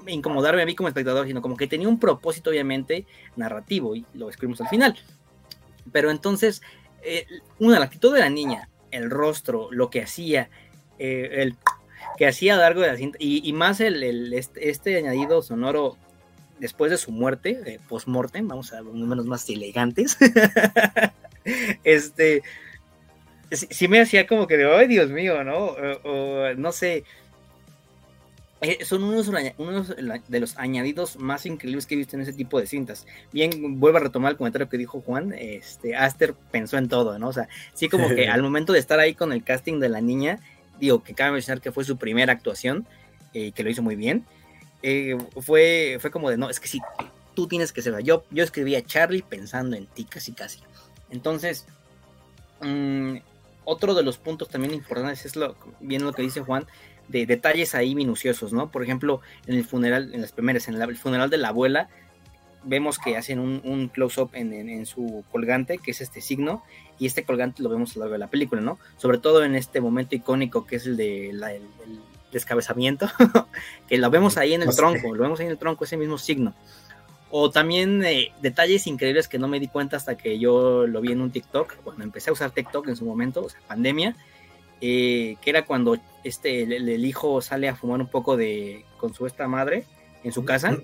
[0.06, 4.28] incomodarme a mí como espectador, sino como que tenía un propósito obviamente narrativo y lo
[4.28, 4.98] escribimos al final.
[5.90, 6.62] Pero entonces,
[7.02, 7.26] eh,
[7.58, 10.50] una, la actitud de la niña, el rostro, lo que hacía,
[10.98, 11.56] eh, el
[12.16, 15.96] que hacía a largo de la cinta, y, más el, este, este, añadido sonoro
[16.58, 20.16] después de su muerte, eh, post-mortem, vamos a números más elegantes,
[21.84, 22.42] este,
[23.50, 25.74] sí, me hacía como que de, ay Dios mío, ¿no?
[26.04, 27.04] o no sé,
[28.64, 32.68] eh, son unos, de los añadidos más increíbles que he visto en ese tipo de
[32.68, 33.08] cintas.
[33.32, 37.28] Bien, vuelvo a retomar el comentario que dijo Juan, este, Aster pensó en todo, ¿no?
[37.28, 40.00] O sea, sí como que al momento de estar ahí con el casting de la
[40.00, 40.38] niña,
[40.78, 42.86] digo, que cabe mencionar que fue su primera actuación,
[43.34, 44.24] eh, que lo hizo muy bien,
[44.84, 46.80] eh, fue, fue como de, no, es que sí,
[47.34, 50.60] tú tienes que ser, yo, yo escribí a Charlie pensando en ti, casi casi.
[51.10, 51.66] Entonces,
[52.60, 53.16] mm,
[53.64, 56.64] otro de los puntos también importantes es lo, bien lo que dice Juan,
[57.12, 58.70] de detalles ahí minuciosos, ¿no?
[58.70, 61.88] Por ejemplo, en el funeral, en las primeras, en el funeral de la abuela,
[62.64, 66.62] vemos que hacen un, close-up en, su colgante, que es este signo,
[66.98, 68.78] y este colgante lo vemos a lo largo de la película, ¿no?
[68.96, 71.62] Sobre todo en este momento icónico que es el de el,
[72.32, 73.10] descabezamiento,
[73.88, 76.16] que lo vemos ahí en el tronco, lo vemos ahí en el tronco, ese mismo
[76.16, 76.54] signo.
[77.30, 81.12] O también eh, detalles increíbles que no me di cuenta hasta que yo lo vi
[81.12, 84.16] en un TikTok, cuando empecé a usar TikTok en su momento, o sea, pandemia,
[84.84, 89.26] eh, que era cuando este, el, hijo sale a fumar un poco de con su
[89.26, 89.84] esta madre
[90.24, 90.76] en su casa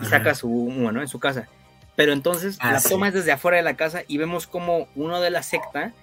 [0.00, 1.48] y saca su bueno en su casa.
[1.96, 5.18] Pero entonces ah, la toma es desde afuera de la casa y vemos como uno
[5.22, 5.94] de la secta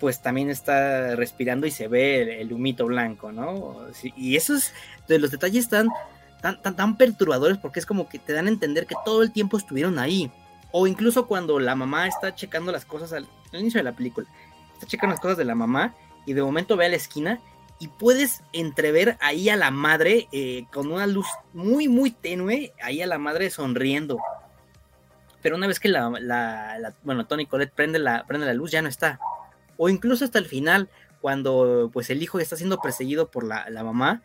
[0.00, 3.78] pues también está respirando y se ve el, humito blanco, ¿no?
[4.02, 4.72] y esos
[5.08, 5.88] de los detalles tan,
[6.42, 9.32] tan, tan, tan perturbadores porque es como que te dan a entender que todo el
[9.32, 10.30] tiempo estuvieron ahí.
[10.72, 14.26] O incluso cuando la mamá está checando las cosas al inicio de la película,
[14.74, 15.94] está checando las cosas de la mamá
[16.26, 17.40] y de momento ve a la esquina
[17.78, 23.00] y puedes entrever ahí a la madre eh, con una luz muy, muy tenue, ahí
[23.00, 24.18] a la madre sonriendo.
[25.42, 26.10] Pero una vez que la,
[27.02, 29.18] bueno, Tony Colette prende la, prende la luz, ya no está.
[29.78, 30.90] O incluso hasta el final,
[31.22, 34.22] cuando pues el hijo está siendo perseguido por la, la mamá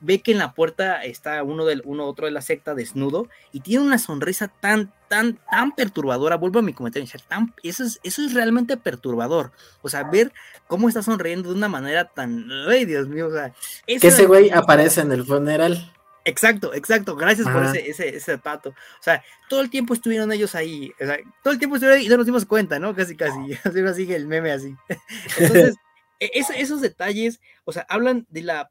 [0.00, 3.60] ve que en la puerta está uno del uno otro de la secta desnudo y
[3.60, 8.22] tiene una sonrisa tan tan tan perturbadora vuelvo a mi comentario tan, eso es eso
[8.22, 10.32] es realmente perturbador o sea ver
[10.66, 13.52] cómo está sonriendo de una manera tan ay Dios mío o sea
[13.86, 15.92] que ese güey aparece en el funeral
[16.24, 17.16] Exacto, exacto.
[17.16, 18.70] Gracias por ese, ese, ese dato.
[18.70, 20.92] O sea, todo el tiempo estuvieron ellos ahí.
[21.00, 22.94] O sea, todo el tiempo estuvieron ahí y no nos dimos cuenta, ¿no?
[22.94, 23.38] Casi, casi.
[23.64, 24.76] Así sigue el meme así.
[25.38, 25.76] Entonces,
[26.20, 28.70] e, esos detalles, o sea, hablan de la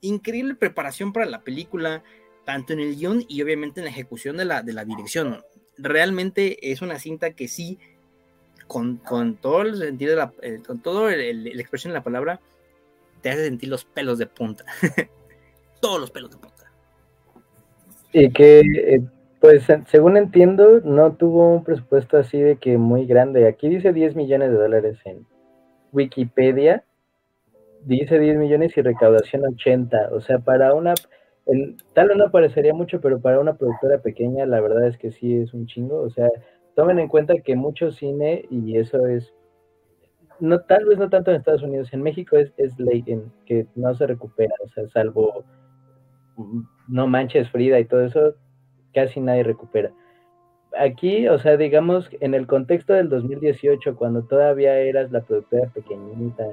[0.00, 2.02] increíble preparación para la película,
[2.44, 5.42] tanto en el guion y obviamente en la ejecución de la, de la dirección.
[5.78, 7.78] Realmente es una cinta que sí,
[8.66, 8.98] con,
[9.36, 11.14] todo el sentido de la, eh, con todo la
[11.60, 12.40] expresión de la palabra,
[13.20, 14.64] te hace sentir los pelos de punta.
[15.80, 16.72] todos los pelos de punta.
[18.12, 19.00] Y que, eh,
[19.40, 23.46] pues, según entiendo, no tuvo un presupuesto así de que muy grande.
[23.48, 25.26] Aquí dice 10 millones de dólares en
[25.92, 26.84] Wikipedia.
[27.84, 30.10] Dice 10 millones y recaudación 80.
[30.12, 30.94] O sea, para una
[31.94, 35.36] tal vez no parecería mucho, pero para una productora pequeña la verdad es que sí
[35.36, 36.00] es un chingo.
[36.00, 36.28] O sea,
[36.74, 39.32] tomen en cuenta que mucho cine, y eso es,
[40.38, 43.04] no tal vez no tanto en Estados Unidos, en México es, es ley
[43.46, 45.44] que no se recupera, o sea, salvo
[46.36, 48.34] mm, No Manches Frida y todo eso,
[48.94, 49.92] casi nadie recupera.
[50.78, 56.44] Aquí, o sea, digamos, en el contexto del 2018, cuando todavía eras la productora pequeñita,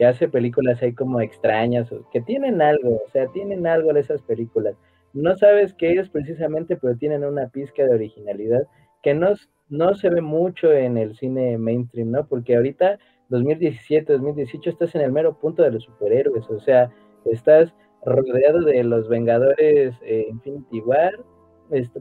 [0.00, 4.22] que hace películas ahí como extrañas, que tienen algo, o sea, tienen algo de esas
[4.22, 4.74] películas.
[5.12, 8.62] No sabes qué es precisamente, pero tienen una pizca de originalidad
[9.02, 9.34] que no,
[9.68, 12.26] no se ve mucho en el cine mainstream, ¿no?
[12.26, 12.98] Porque ahorita,
[13.28, 16.90] 2017, 2018, estás en el mero punto de los superhéroes, o sea,
[17.26, 21.12] estás rodeado de los Vengadores eh, Infinity War,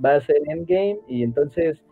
[0.06, 1.84] va a ser Endgame, y entonces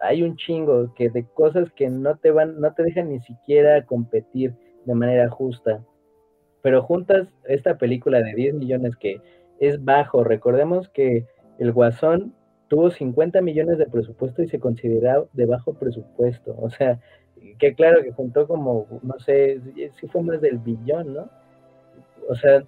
[0.00, 3.84] hay un chingo que de cosas que no te van, no te dejan ni siquiera
[3.84, 4.54] competir
[4.84, 5.82] de manera justa.
[6.62, 9.20] Pero juntas esta película de 10 millones que
[9.58, 11.26] es bajo, recordemos que
[11.58, 12.34] el Guasón
[12.68, 16.56] tuvo 50 millones de presupuesto y se considera de bajo presupuesto.
[16.58, 16.98] O sea,
[17.58, 19.60] que claro que juntó como, no sé,
[20.00, 21.28] si fue más del billón, ¿no?
[22.28, 22.62] O sea,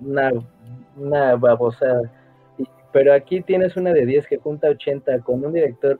[0.00, 0.32] una,
[0.96, 2.02] una babosa.
[2.92, 5.98] Pero aquí tienes una de 10 que junta 80 con un director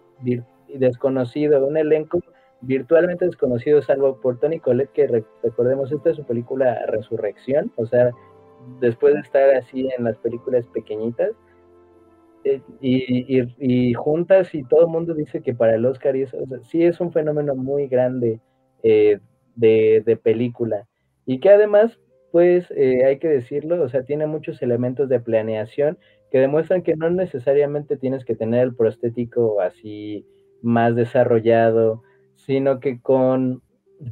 [0.69, 2.21] desconocido, un elenco
[2.67, 8.11] virtualmente desconocido, salvo por Tony Collette, que recordemos, esta es su película Resurrección, o sea,
[8.81, 11.31] después de estar así en las películas pequeñitas,
[12.45, 16.85] eh, y, juntas y todo el mundo dice que para el Oscar y eso, sí
[16.85, 18.41] es un fenómeno muy grande
[18.85, 19.19] eh,
[19.57, 20.87] de, película,
[21.25, 21.99] y que además,
[22.33, 25.99] pues eh, hay que decirlo, o sea, tiene muchos elementos de planeación
[26.31, 30.27] que demuestran que no necesariamente tienes que tener el prostético así
[30.63, 32.03] más desarrollado,
[32.47, 33.63] sino que con,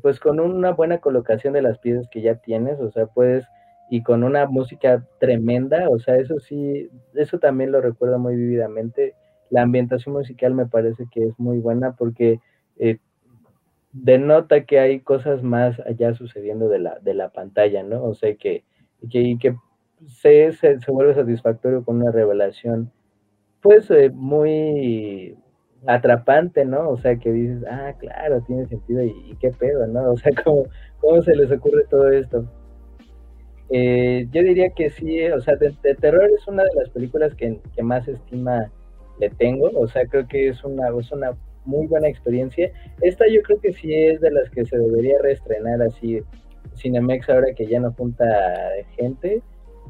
[0.03, 3.47] pues con una buena colocación de las piezas que ya tienes, o sea, puedes,
[3.89, 9.15] y con una música tremenda, o sea, eso sí, eso también lo recuerdo muy vividamente.
[9.51, 12.41] La ambientación musical me parece que es muy buena porque
[12.79, 12.99] eh,
[13.93, 18.03] denota que hay cosas más allá sucediendo de la, de la pantalla, ¿no?
[18.03, 18.65] O sea, que,
[19.11, 19.57] que, que
[20.09, 22.91] se, se, vuelve satisfactorio con una revelación,
[23.61, 25.37] pues, eh, muy
[25.87, 26.91] atrapante, ¿no?
[26.91, 30.13] O sea, que dices, ah, claro, tiene sentido y, qué pedo, ¿no?
[30.13, 30.65] O sea, ¿cómo,
[31.01, 32.45] cómo se les ocurre todo esto?
[33.71, 37.59] Eh, yo diría que sí, o sea, de, terror es una de las películas que,
[37.83, 38.71] más estima
[39.21, 41.33] le tengo, o sea, creo que es una, es una
[41.65, 42.71] muy buena experiencia.
[43.01, 46.21] Esta yo creo que sí es de las que se debería reestrenar así,
[46.77, 48.25] Cinemex ahora que ya no junta
[48.97, 49.43] gente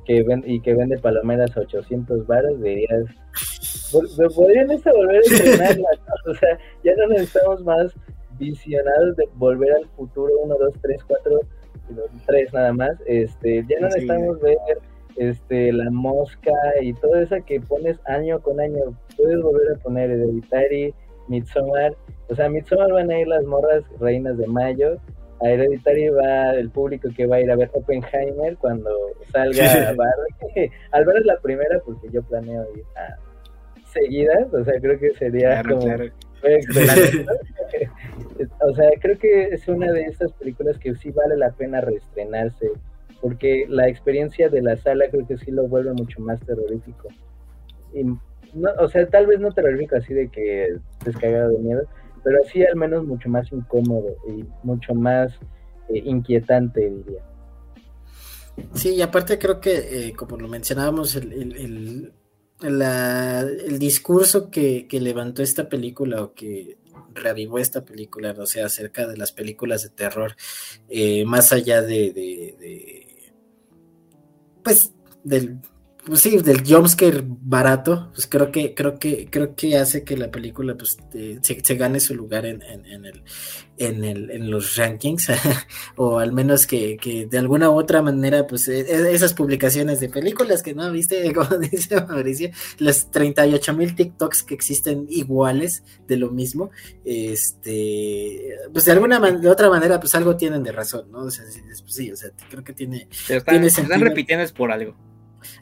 [0.05, 3.07] que y que vende palomeras a 800 baros, dirías,
[4.35, 5.89] podrían volver a estrenarla,
[6.27, 7.95] o sea, ya no necesitamos más
[8.39, 11.41] visionados de volver al futuro 1, 2, 3, 4,
[12.27, 14.57] 3 nada más, este, ya no necesitamos ver
[15.17, 20.11] este, la mosca y todo eso que pones año con año, puedes volver a poner
[20.11, 20.95] Hereditary,
[21.29, 21.97] Midsommar,
[22.29, 24.99] o sea, Midsommar van a ir las morras reinas de mayo,
[25.41, 28.91] a Hereditary va el público que va a ir a ver Oppenheimer cuando
[29.33, 30.71] salga Barbie.
[30.93, 33.19] Al ver la primera, porque yo planeo ir a
[33.95, 35.87] seguidas, o sea, creo que sería como
[38.61, 42.71] o sea, creo que es una de estas películas que sí vale la pena reestrenarse,
[43.23, 47.09] porque la experiencia de la sala creo que sí lo vuelve mucho más terrorífico.
[47.95, 48.19] Y no,
[48.79, 51.89] o sea, tal vez no terrorífico así de que descargado de miedo,
[52.23, 55.33] pero sí al menos mucho más incómodo y mucho más
[55.89, 57.23] eh, inquietante, diría.
[58.75, 62.13] Sí, y aparte creo que, eh, como lo mencionábamos, el, el, el,
[63.79, 66.79] discurso que, levantó esta película o que
[67.13, 70.35] reavivó esta película, o sea, acerca de las películas de terror,
[70.89, 73.05] eh, más allá de
[74.65, 74.93] pues,
[75.23, 75.61] del
[76.07, 80.31] pues sí, del jumpscare barato, pues creo que, creo que, creo que hace que la
[80.31, 80.99] película pues
[81.41, 83.23] se, gane su lugar en, en, el,
[83.79, 85.29] en, el, en los rankings,
[85.97, 89.99] o al menos que, que, de alguna u otra manera, pues e, e, esas publicaciones
[90.01, 95.85] de películas que no, viste, como dice Mauricio, las 38 mil TikToks que existen iguales
[96.07, 96.71] de lo mismo,
[97.05, 101.21] este, pues de alguna de otra manera, pues algo tienen de razón, ¿no?
[101.21, 101.47] O sea,
[101.87, 103.09] sí, o sea, creo que tiene,
[103.47, 104.95] tiene están repitiendo es por algo.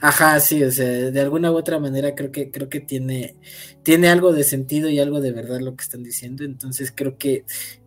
[0.01, 3.37] Ajá, sí, o sea, de alguna u otra manera creo que, creo que tiene,
[3.83, 6.45] tiene algo de sentido y algo de verdad lo que están diciendo.
[6.45, 7.45] Entonces creo que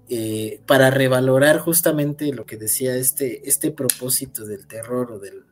[0.07, 5.43] eh, para revalorar justamente lo que decía este, este propósito del terror o del,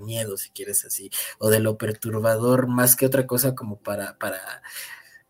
[0.00, 4.40] miedo, si quieres así, o de lo perturbador, más que otra cosa como para, para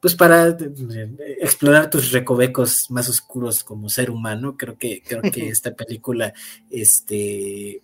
[0.00, 5.48] pues para eh, explorar tus recovecos más oscuros como ser humano, creo que, creo que
[5.48, 6.32] esta película
[6.70, 7.82] este,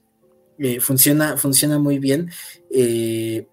[0.81, 2.31] funciona, funciona muy bien.
[2.71, 3.47] Eh,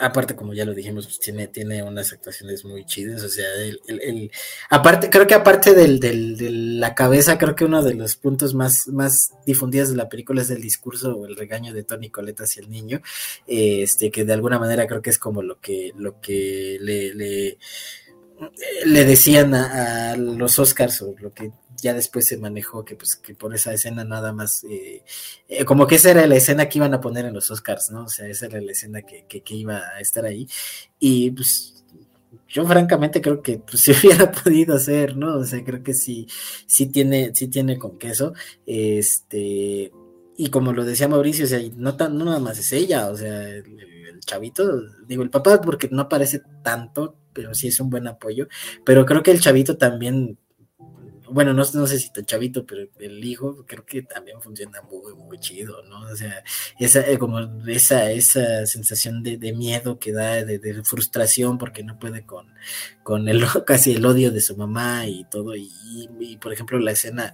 [0.00, 3.22] aparte, como ya lo dijimos, pues tiene, tiene unas actuaciones muy chidas.
[3.22, 3.46] O sea,
[3.86, 4.30] el,
[4.70, 8.88] aparte, creo que aparte del, de la cabeza, creo que uno de los puntos más,
[8.88, 12.62] más difundidos de la película es el discurso o el regaño de Tony Colette hacia
[12.62, 13.02] el niño.
[13.46, 17.14] este, que de alguna manera creo que es como lo que, lo que le,
[18.84, 23.34] le, decían a, los Oscars o lo que ya después se manejó que pues que
[23.34, 25.02] por esa escena nada más eh,
[25.48, 28.04] eh, como que esa era la escena que iban a poner en los Oscars, ¿no?
[28.04, 30.48] O sea, esa era la escena que, iba a estar ahí.
[30.98, 31.84] Y pues
[32.48, 35.38] yo francamente creo que pues, si hubiera podido hacer, ¿no?
[35.38, 36.26] O sea, creo que sí,
[36.66, 38.34] sí tiene, sí tiene con queso.
[38.66, 39.92] Este,
[40.36, 43.16] y como lo decía Mauricio, o sea, no, tan, no nada más es ella, o
[43.16, 48.06] sea, el chavito, digo, el papá porque no aparece tanto, pero sí es un buen
[48.06, 48.48] apoyo,
[48.84, 50.38] pero creo que el chavito también
[51.30, 55.14] bueno, no, no sé si tan chavito, pero el hijo creo que también funciona muy,
[55.14, 56.00] muy chido, ¿no?
[56.00, 56.42] O sea,
[56.78, 62.24] esa, eh, como esa, esa sensación de, miedo que da, de, frustración porque no puede
[62.24, 62.46] con,
[63.02, 65.68] con el, casi el odio de su mamá y todo, y,
[66.40, 67.32] por ejemplo la escena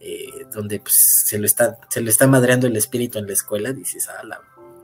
[0.00, 3.72] eh, donde pues, se, lo está, se lo está madreando el espíritu en la escuela,
[3.72, 4.40] dices, ah, la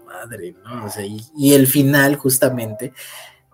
[0.06, 0.86] madre, ¿no?
[0.86, 2.92] O sea, y el final justamente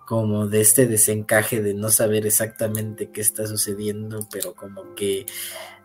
[0.07, 5.27] como de este desencaje de no saber exactamente qué está sucediendo, pero como que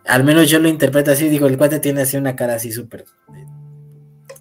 [0.06, 3.04] al menos yo lo interpreto así, digo, el cuate tiene así una cara así súper
[3.34, 3.46] eh,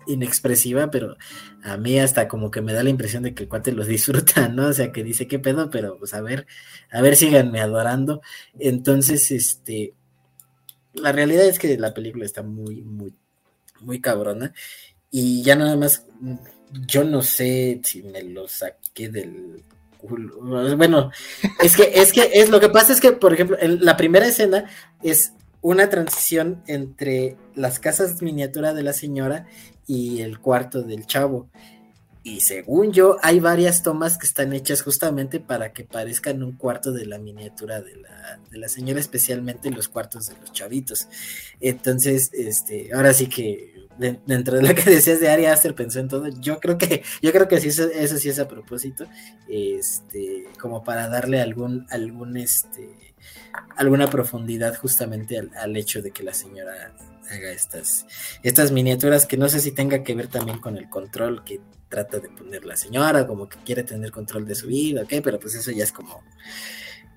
[0.06, 1.18] inexpresiva, pero
[1.64, 4.48] a mí hasta como que me da la impresión de que el cuate lo disfruta,
[4.54, 4.68] ¿no?
[4.68, 6.46] O sea, que dice qué pedo, pero pues a ver,
[6.92, 8.22] a ver, síganme adorando.
[8.60, 9.96] Entonces, este,
[10.94, 13.16] la realidad es que la película está muy, muy,
[13.80, 14.54] muy cabrona.
[15.10, 16.06] Y ya nada más,
[16.88, 19.64] yo no sé si me lo saqué del
[20.04, 21.12] bueno,
[21.62, 24.26] es que, es que, es lo que pasa es que, por ejemplo, en la primera
[24.26, 24.66] escena
[25.04, 29.46] es una transición entre las casas miniatura de la señora
[29.86, 31.50] y el cuarto del chavo.
[32.24, 36.92] Y según yo, hay varias tomas que están hechas justamente para que parezcan un cuarto
[36.92, 41.08] de la miniatura de la, de la señora, especialmente los cuartos de los chavitos.
[41.60, 46.08] Entonces, este, ahora sí que dentro de lo que decías de Ari Aster pensó en
[46.08, 46.28] todo.
[46.28, 49.06] Yo creo que, yo creo que sí, eso, sí es a propósito.
[49.48, 53.14] Este, como para darle algún, algún este,
[53.76, 56.94] alguna profundidad justamente al, hecho de que la señora
[57.30, 58.06] haga estas,
[58.44, 62.20] estas miniaturas que no sé si tenga que ver también con el control que trata
[62.20, 65.56] de poner la señora, como que quiere tener control de su vida, ok, pero pues
[65.56, 66.24] eso ya es como,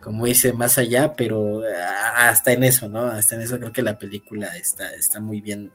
[0.01, 1.63] como dice más allá, pero
[2.17, 3.07] hasta en eso, ¿no?
[3.07, 5.73] Hasta en eso creo que la película está, está muy bien,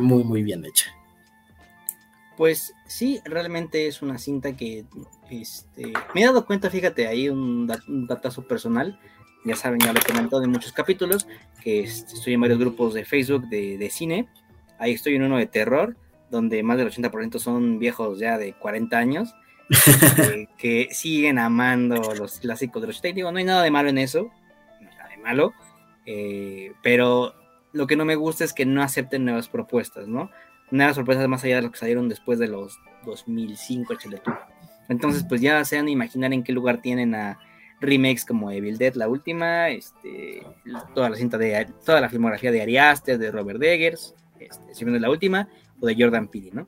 [0.00, 0.92] muy, muy bien hecha.
[2.36, 4.84] Pues sí, realmente es una cinta que
[5.30, 8.98] este, me he dado cuenta, fíjate, ahí un, datazo personal,
[9.44, 11.26] ya saben, ya lo he comentado en muchos capítulos,
[11.62, 14.28] que este, estoy en varios grupos de Facebook de, cine,
[14.78, 15.96] ahí estoy en uno de terror,
[16.30, 19.34] donde más del 80% son viejos ya de 40 años,
[19.68, 23.90] este, que siguen amando los clásicos de los 80, digo, no hay nada de malo
[23.90, 24.30] en eso,
[24.80, 25.52] nada de malo,
[26.06, 27.34] eh, pero
[27.72, 30.30] lo que no me gusta es que no acepten nuevas propuestas, ¿no?
[30.70, 34.32] Nuevas propuestas más allá de lo que salieron después de los 2005, tú.
[34.88, 37.38] Entonces, pues ya se han de imaginar en qué lugar tienen a
[37.80, 40.46] remakes como Evil Dead, la última, este,
[40.94, 42.76] toda la cinta de, toda la filmografía de Ari
[43.18, 45.48] de Robert Eggers, este, si la última,
[45.80, 46.66] o de Jordan Peele, ¿no?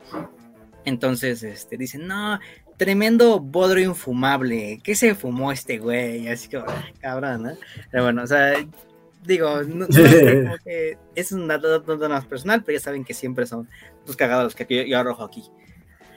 [0.84, 2.38] Entonces, este, dicen, no,
[2.76, 6.28] tremendo bodro infumable, ¿qué se fumó este güey?
[6.28, 6.62] Así que,
[7.00, 7.52] cabrón, ¿no?
[7.90, 8.54] Pero bueno, o sea,
[9.24, 9.86] digo, no,
[11.14, 13.68] es un dato, más personal, pero ya saben que siempre son
[14.06, 15.44] los cagados los que yo, arrojo aquí.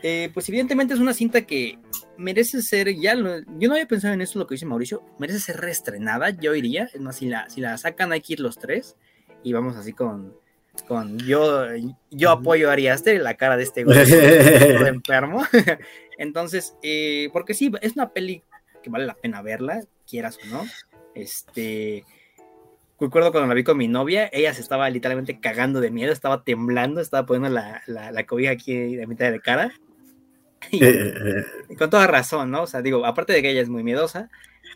[0.04, 1.80] Eh, pues evidentemente es una cinta que
[2.18, 5.58] merece ser, ya yo no había pensado en eso, lo que dice Mauricio, merece ser
[5.58, 8.96] reestrenada, yo iría, es más, si la, si la sacan hay que ir los tres
[9.44, 10.36] y vamos así con,
[10.88, 11.66] con yo,
[12.12, 12.88] yo apoyo a Ari
[13.20, 13.98] la cara de este güey
[14.88, 15.44] enfermo.
[16.18, 18.44] Entonces, eh, porque sí, es una peli
[18.84, 20.66] que vale la pena verla, quieras o no.
[21.16, 22.06] Este,
[23.00, 26.44] recuerdo cuando la vi con mi novia, ella se estaba literalmente cagando de miedo, estaba
[26.44, 29.72] temblando, estaba poniendo la, la, cobija aquí a mitad de cara.
[30.72, 32.64] Y, con toda razón, ¿no?
[32.64, 34.30] O sea, digo, aparte de que ella es muy miedosa,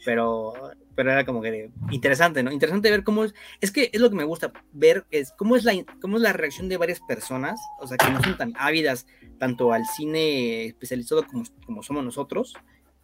[0.06, 0.54] pero,
[0.96, 2.52] pero era como que interesante, ¿no?
[2.52, 5.64] Interesante ver cómo es, es que es lo que me gusta, ver es cómo es
[5.64, 9.08] la, cómo es la reacción de varias personas, o sea, que no son tan ávidas
[9.40, 12.54] tanto al cine especializado como, como somos nosotros,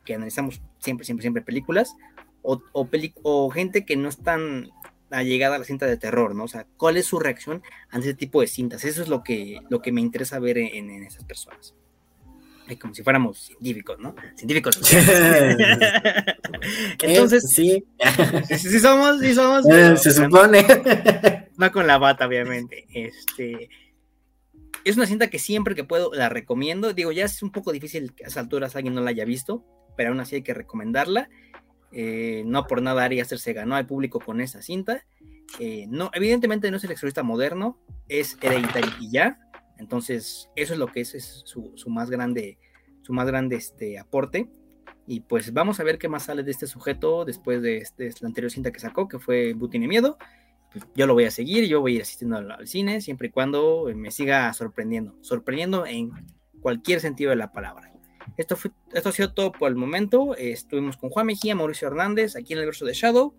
[0.05, 1.95] que analizamos siempre, siempre, siempre películas,
[2.41, 2.89] o, o,
[3.23, 4.69] o gente que no es tan
[5.09, 6.43] la llegada a la cinta de terror, ¿no?
[6.45, 8.83] O sea, ¿cuál es su reacción ante ese tipo de cintas?
[8.83, 11.75] Eso es lo que, lo que me interesa ver en, esas personas.
[12.81, 14.13] Como si fuéramos científicos, ¿no?
[14.35, 14.77] Científicos.
[17.01, 17.85] Entonces, sí.
[18.57, 19.65] sí somos, sí somos.
[19.69, 20.65] Eh, se supone.
[21.61, 22.85] Va con la bata, obviamente.
[22.93, 23.69] Este,
[24.83, 26.91] es una cinta que siempre que puedo la recomiendo.
[26.91, 29.63] Digo, ya es un poco difícil que a esas alturas alguien no la haya visto,
[29.95, 31.29] pero aún así hay que recomendarla.
[31.91, 35.03] Eh, no por nada Ari Aster se ganó al público con esa cinta.
[35.59, 39.39] Eh, no, evidentemente no es el exorcista moderno, es Hereditary y ya.
[39.77, 42.57] Entonces, eso es lo que es, su, más grande,
[43.03, 44.49] su más grande este, aporte.
[45.05, 48.27] Y pues vamos a ver qué más sale de este sujeto después de, este, la
[48.27, 50.17] anterior cinta que sacó, que fue Bu tiene miedo.
[50.73, 53.31] Pues, yo lo voy a seguir, yo voy a ir asistiendo al, cine, siempre y
[53.31, 55.15] cuando me siga sorprendiendo.
[55.21, 56.11] Sorprendiendo en
[56.59, 57.96] cualquier sentido de la palabra.
[58.37, 60.35] Esto, fue, esto ha sido todo por el momento.
[60.35, 63.33] estuvimos con Juan Mejía, Mauricio Hernández, aquí en el verso de Shadow.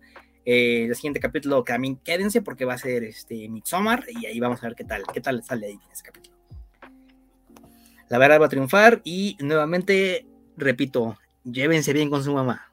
[0.45, 4.63] Eh, el siguiente capítulo también quédense porque va a ser este Midsommar y ahí vamos
[4.63, 6.35] a ver qué tal, qué tal sale ahí en ese capítulo.
[8.09, 10.25] La verdad va a triunfar y nuevamente,
[10.57, 12.71] repito, llévense bien con su mamá.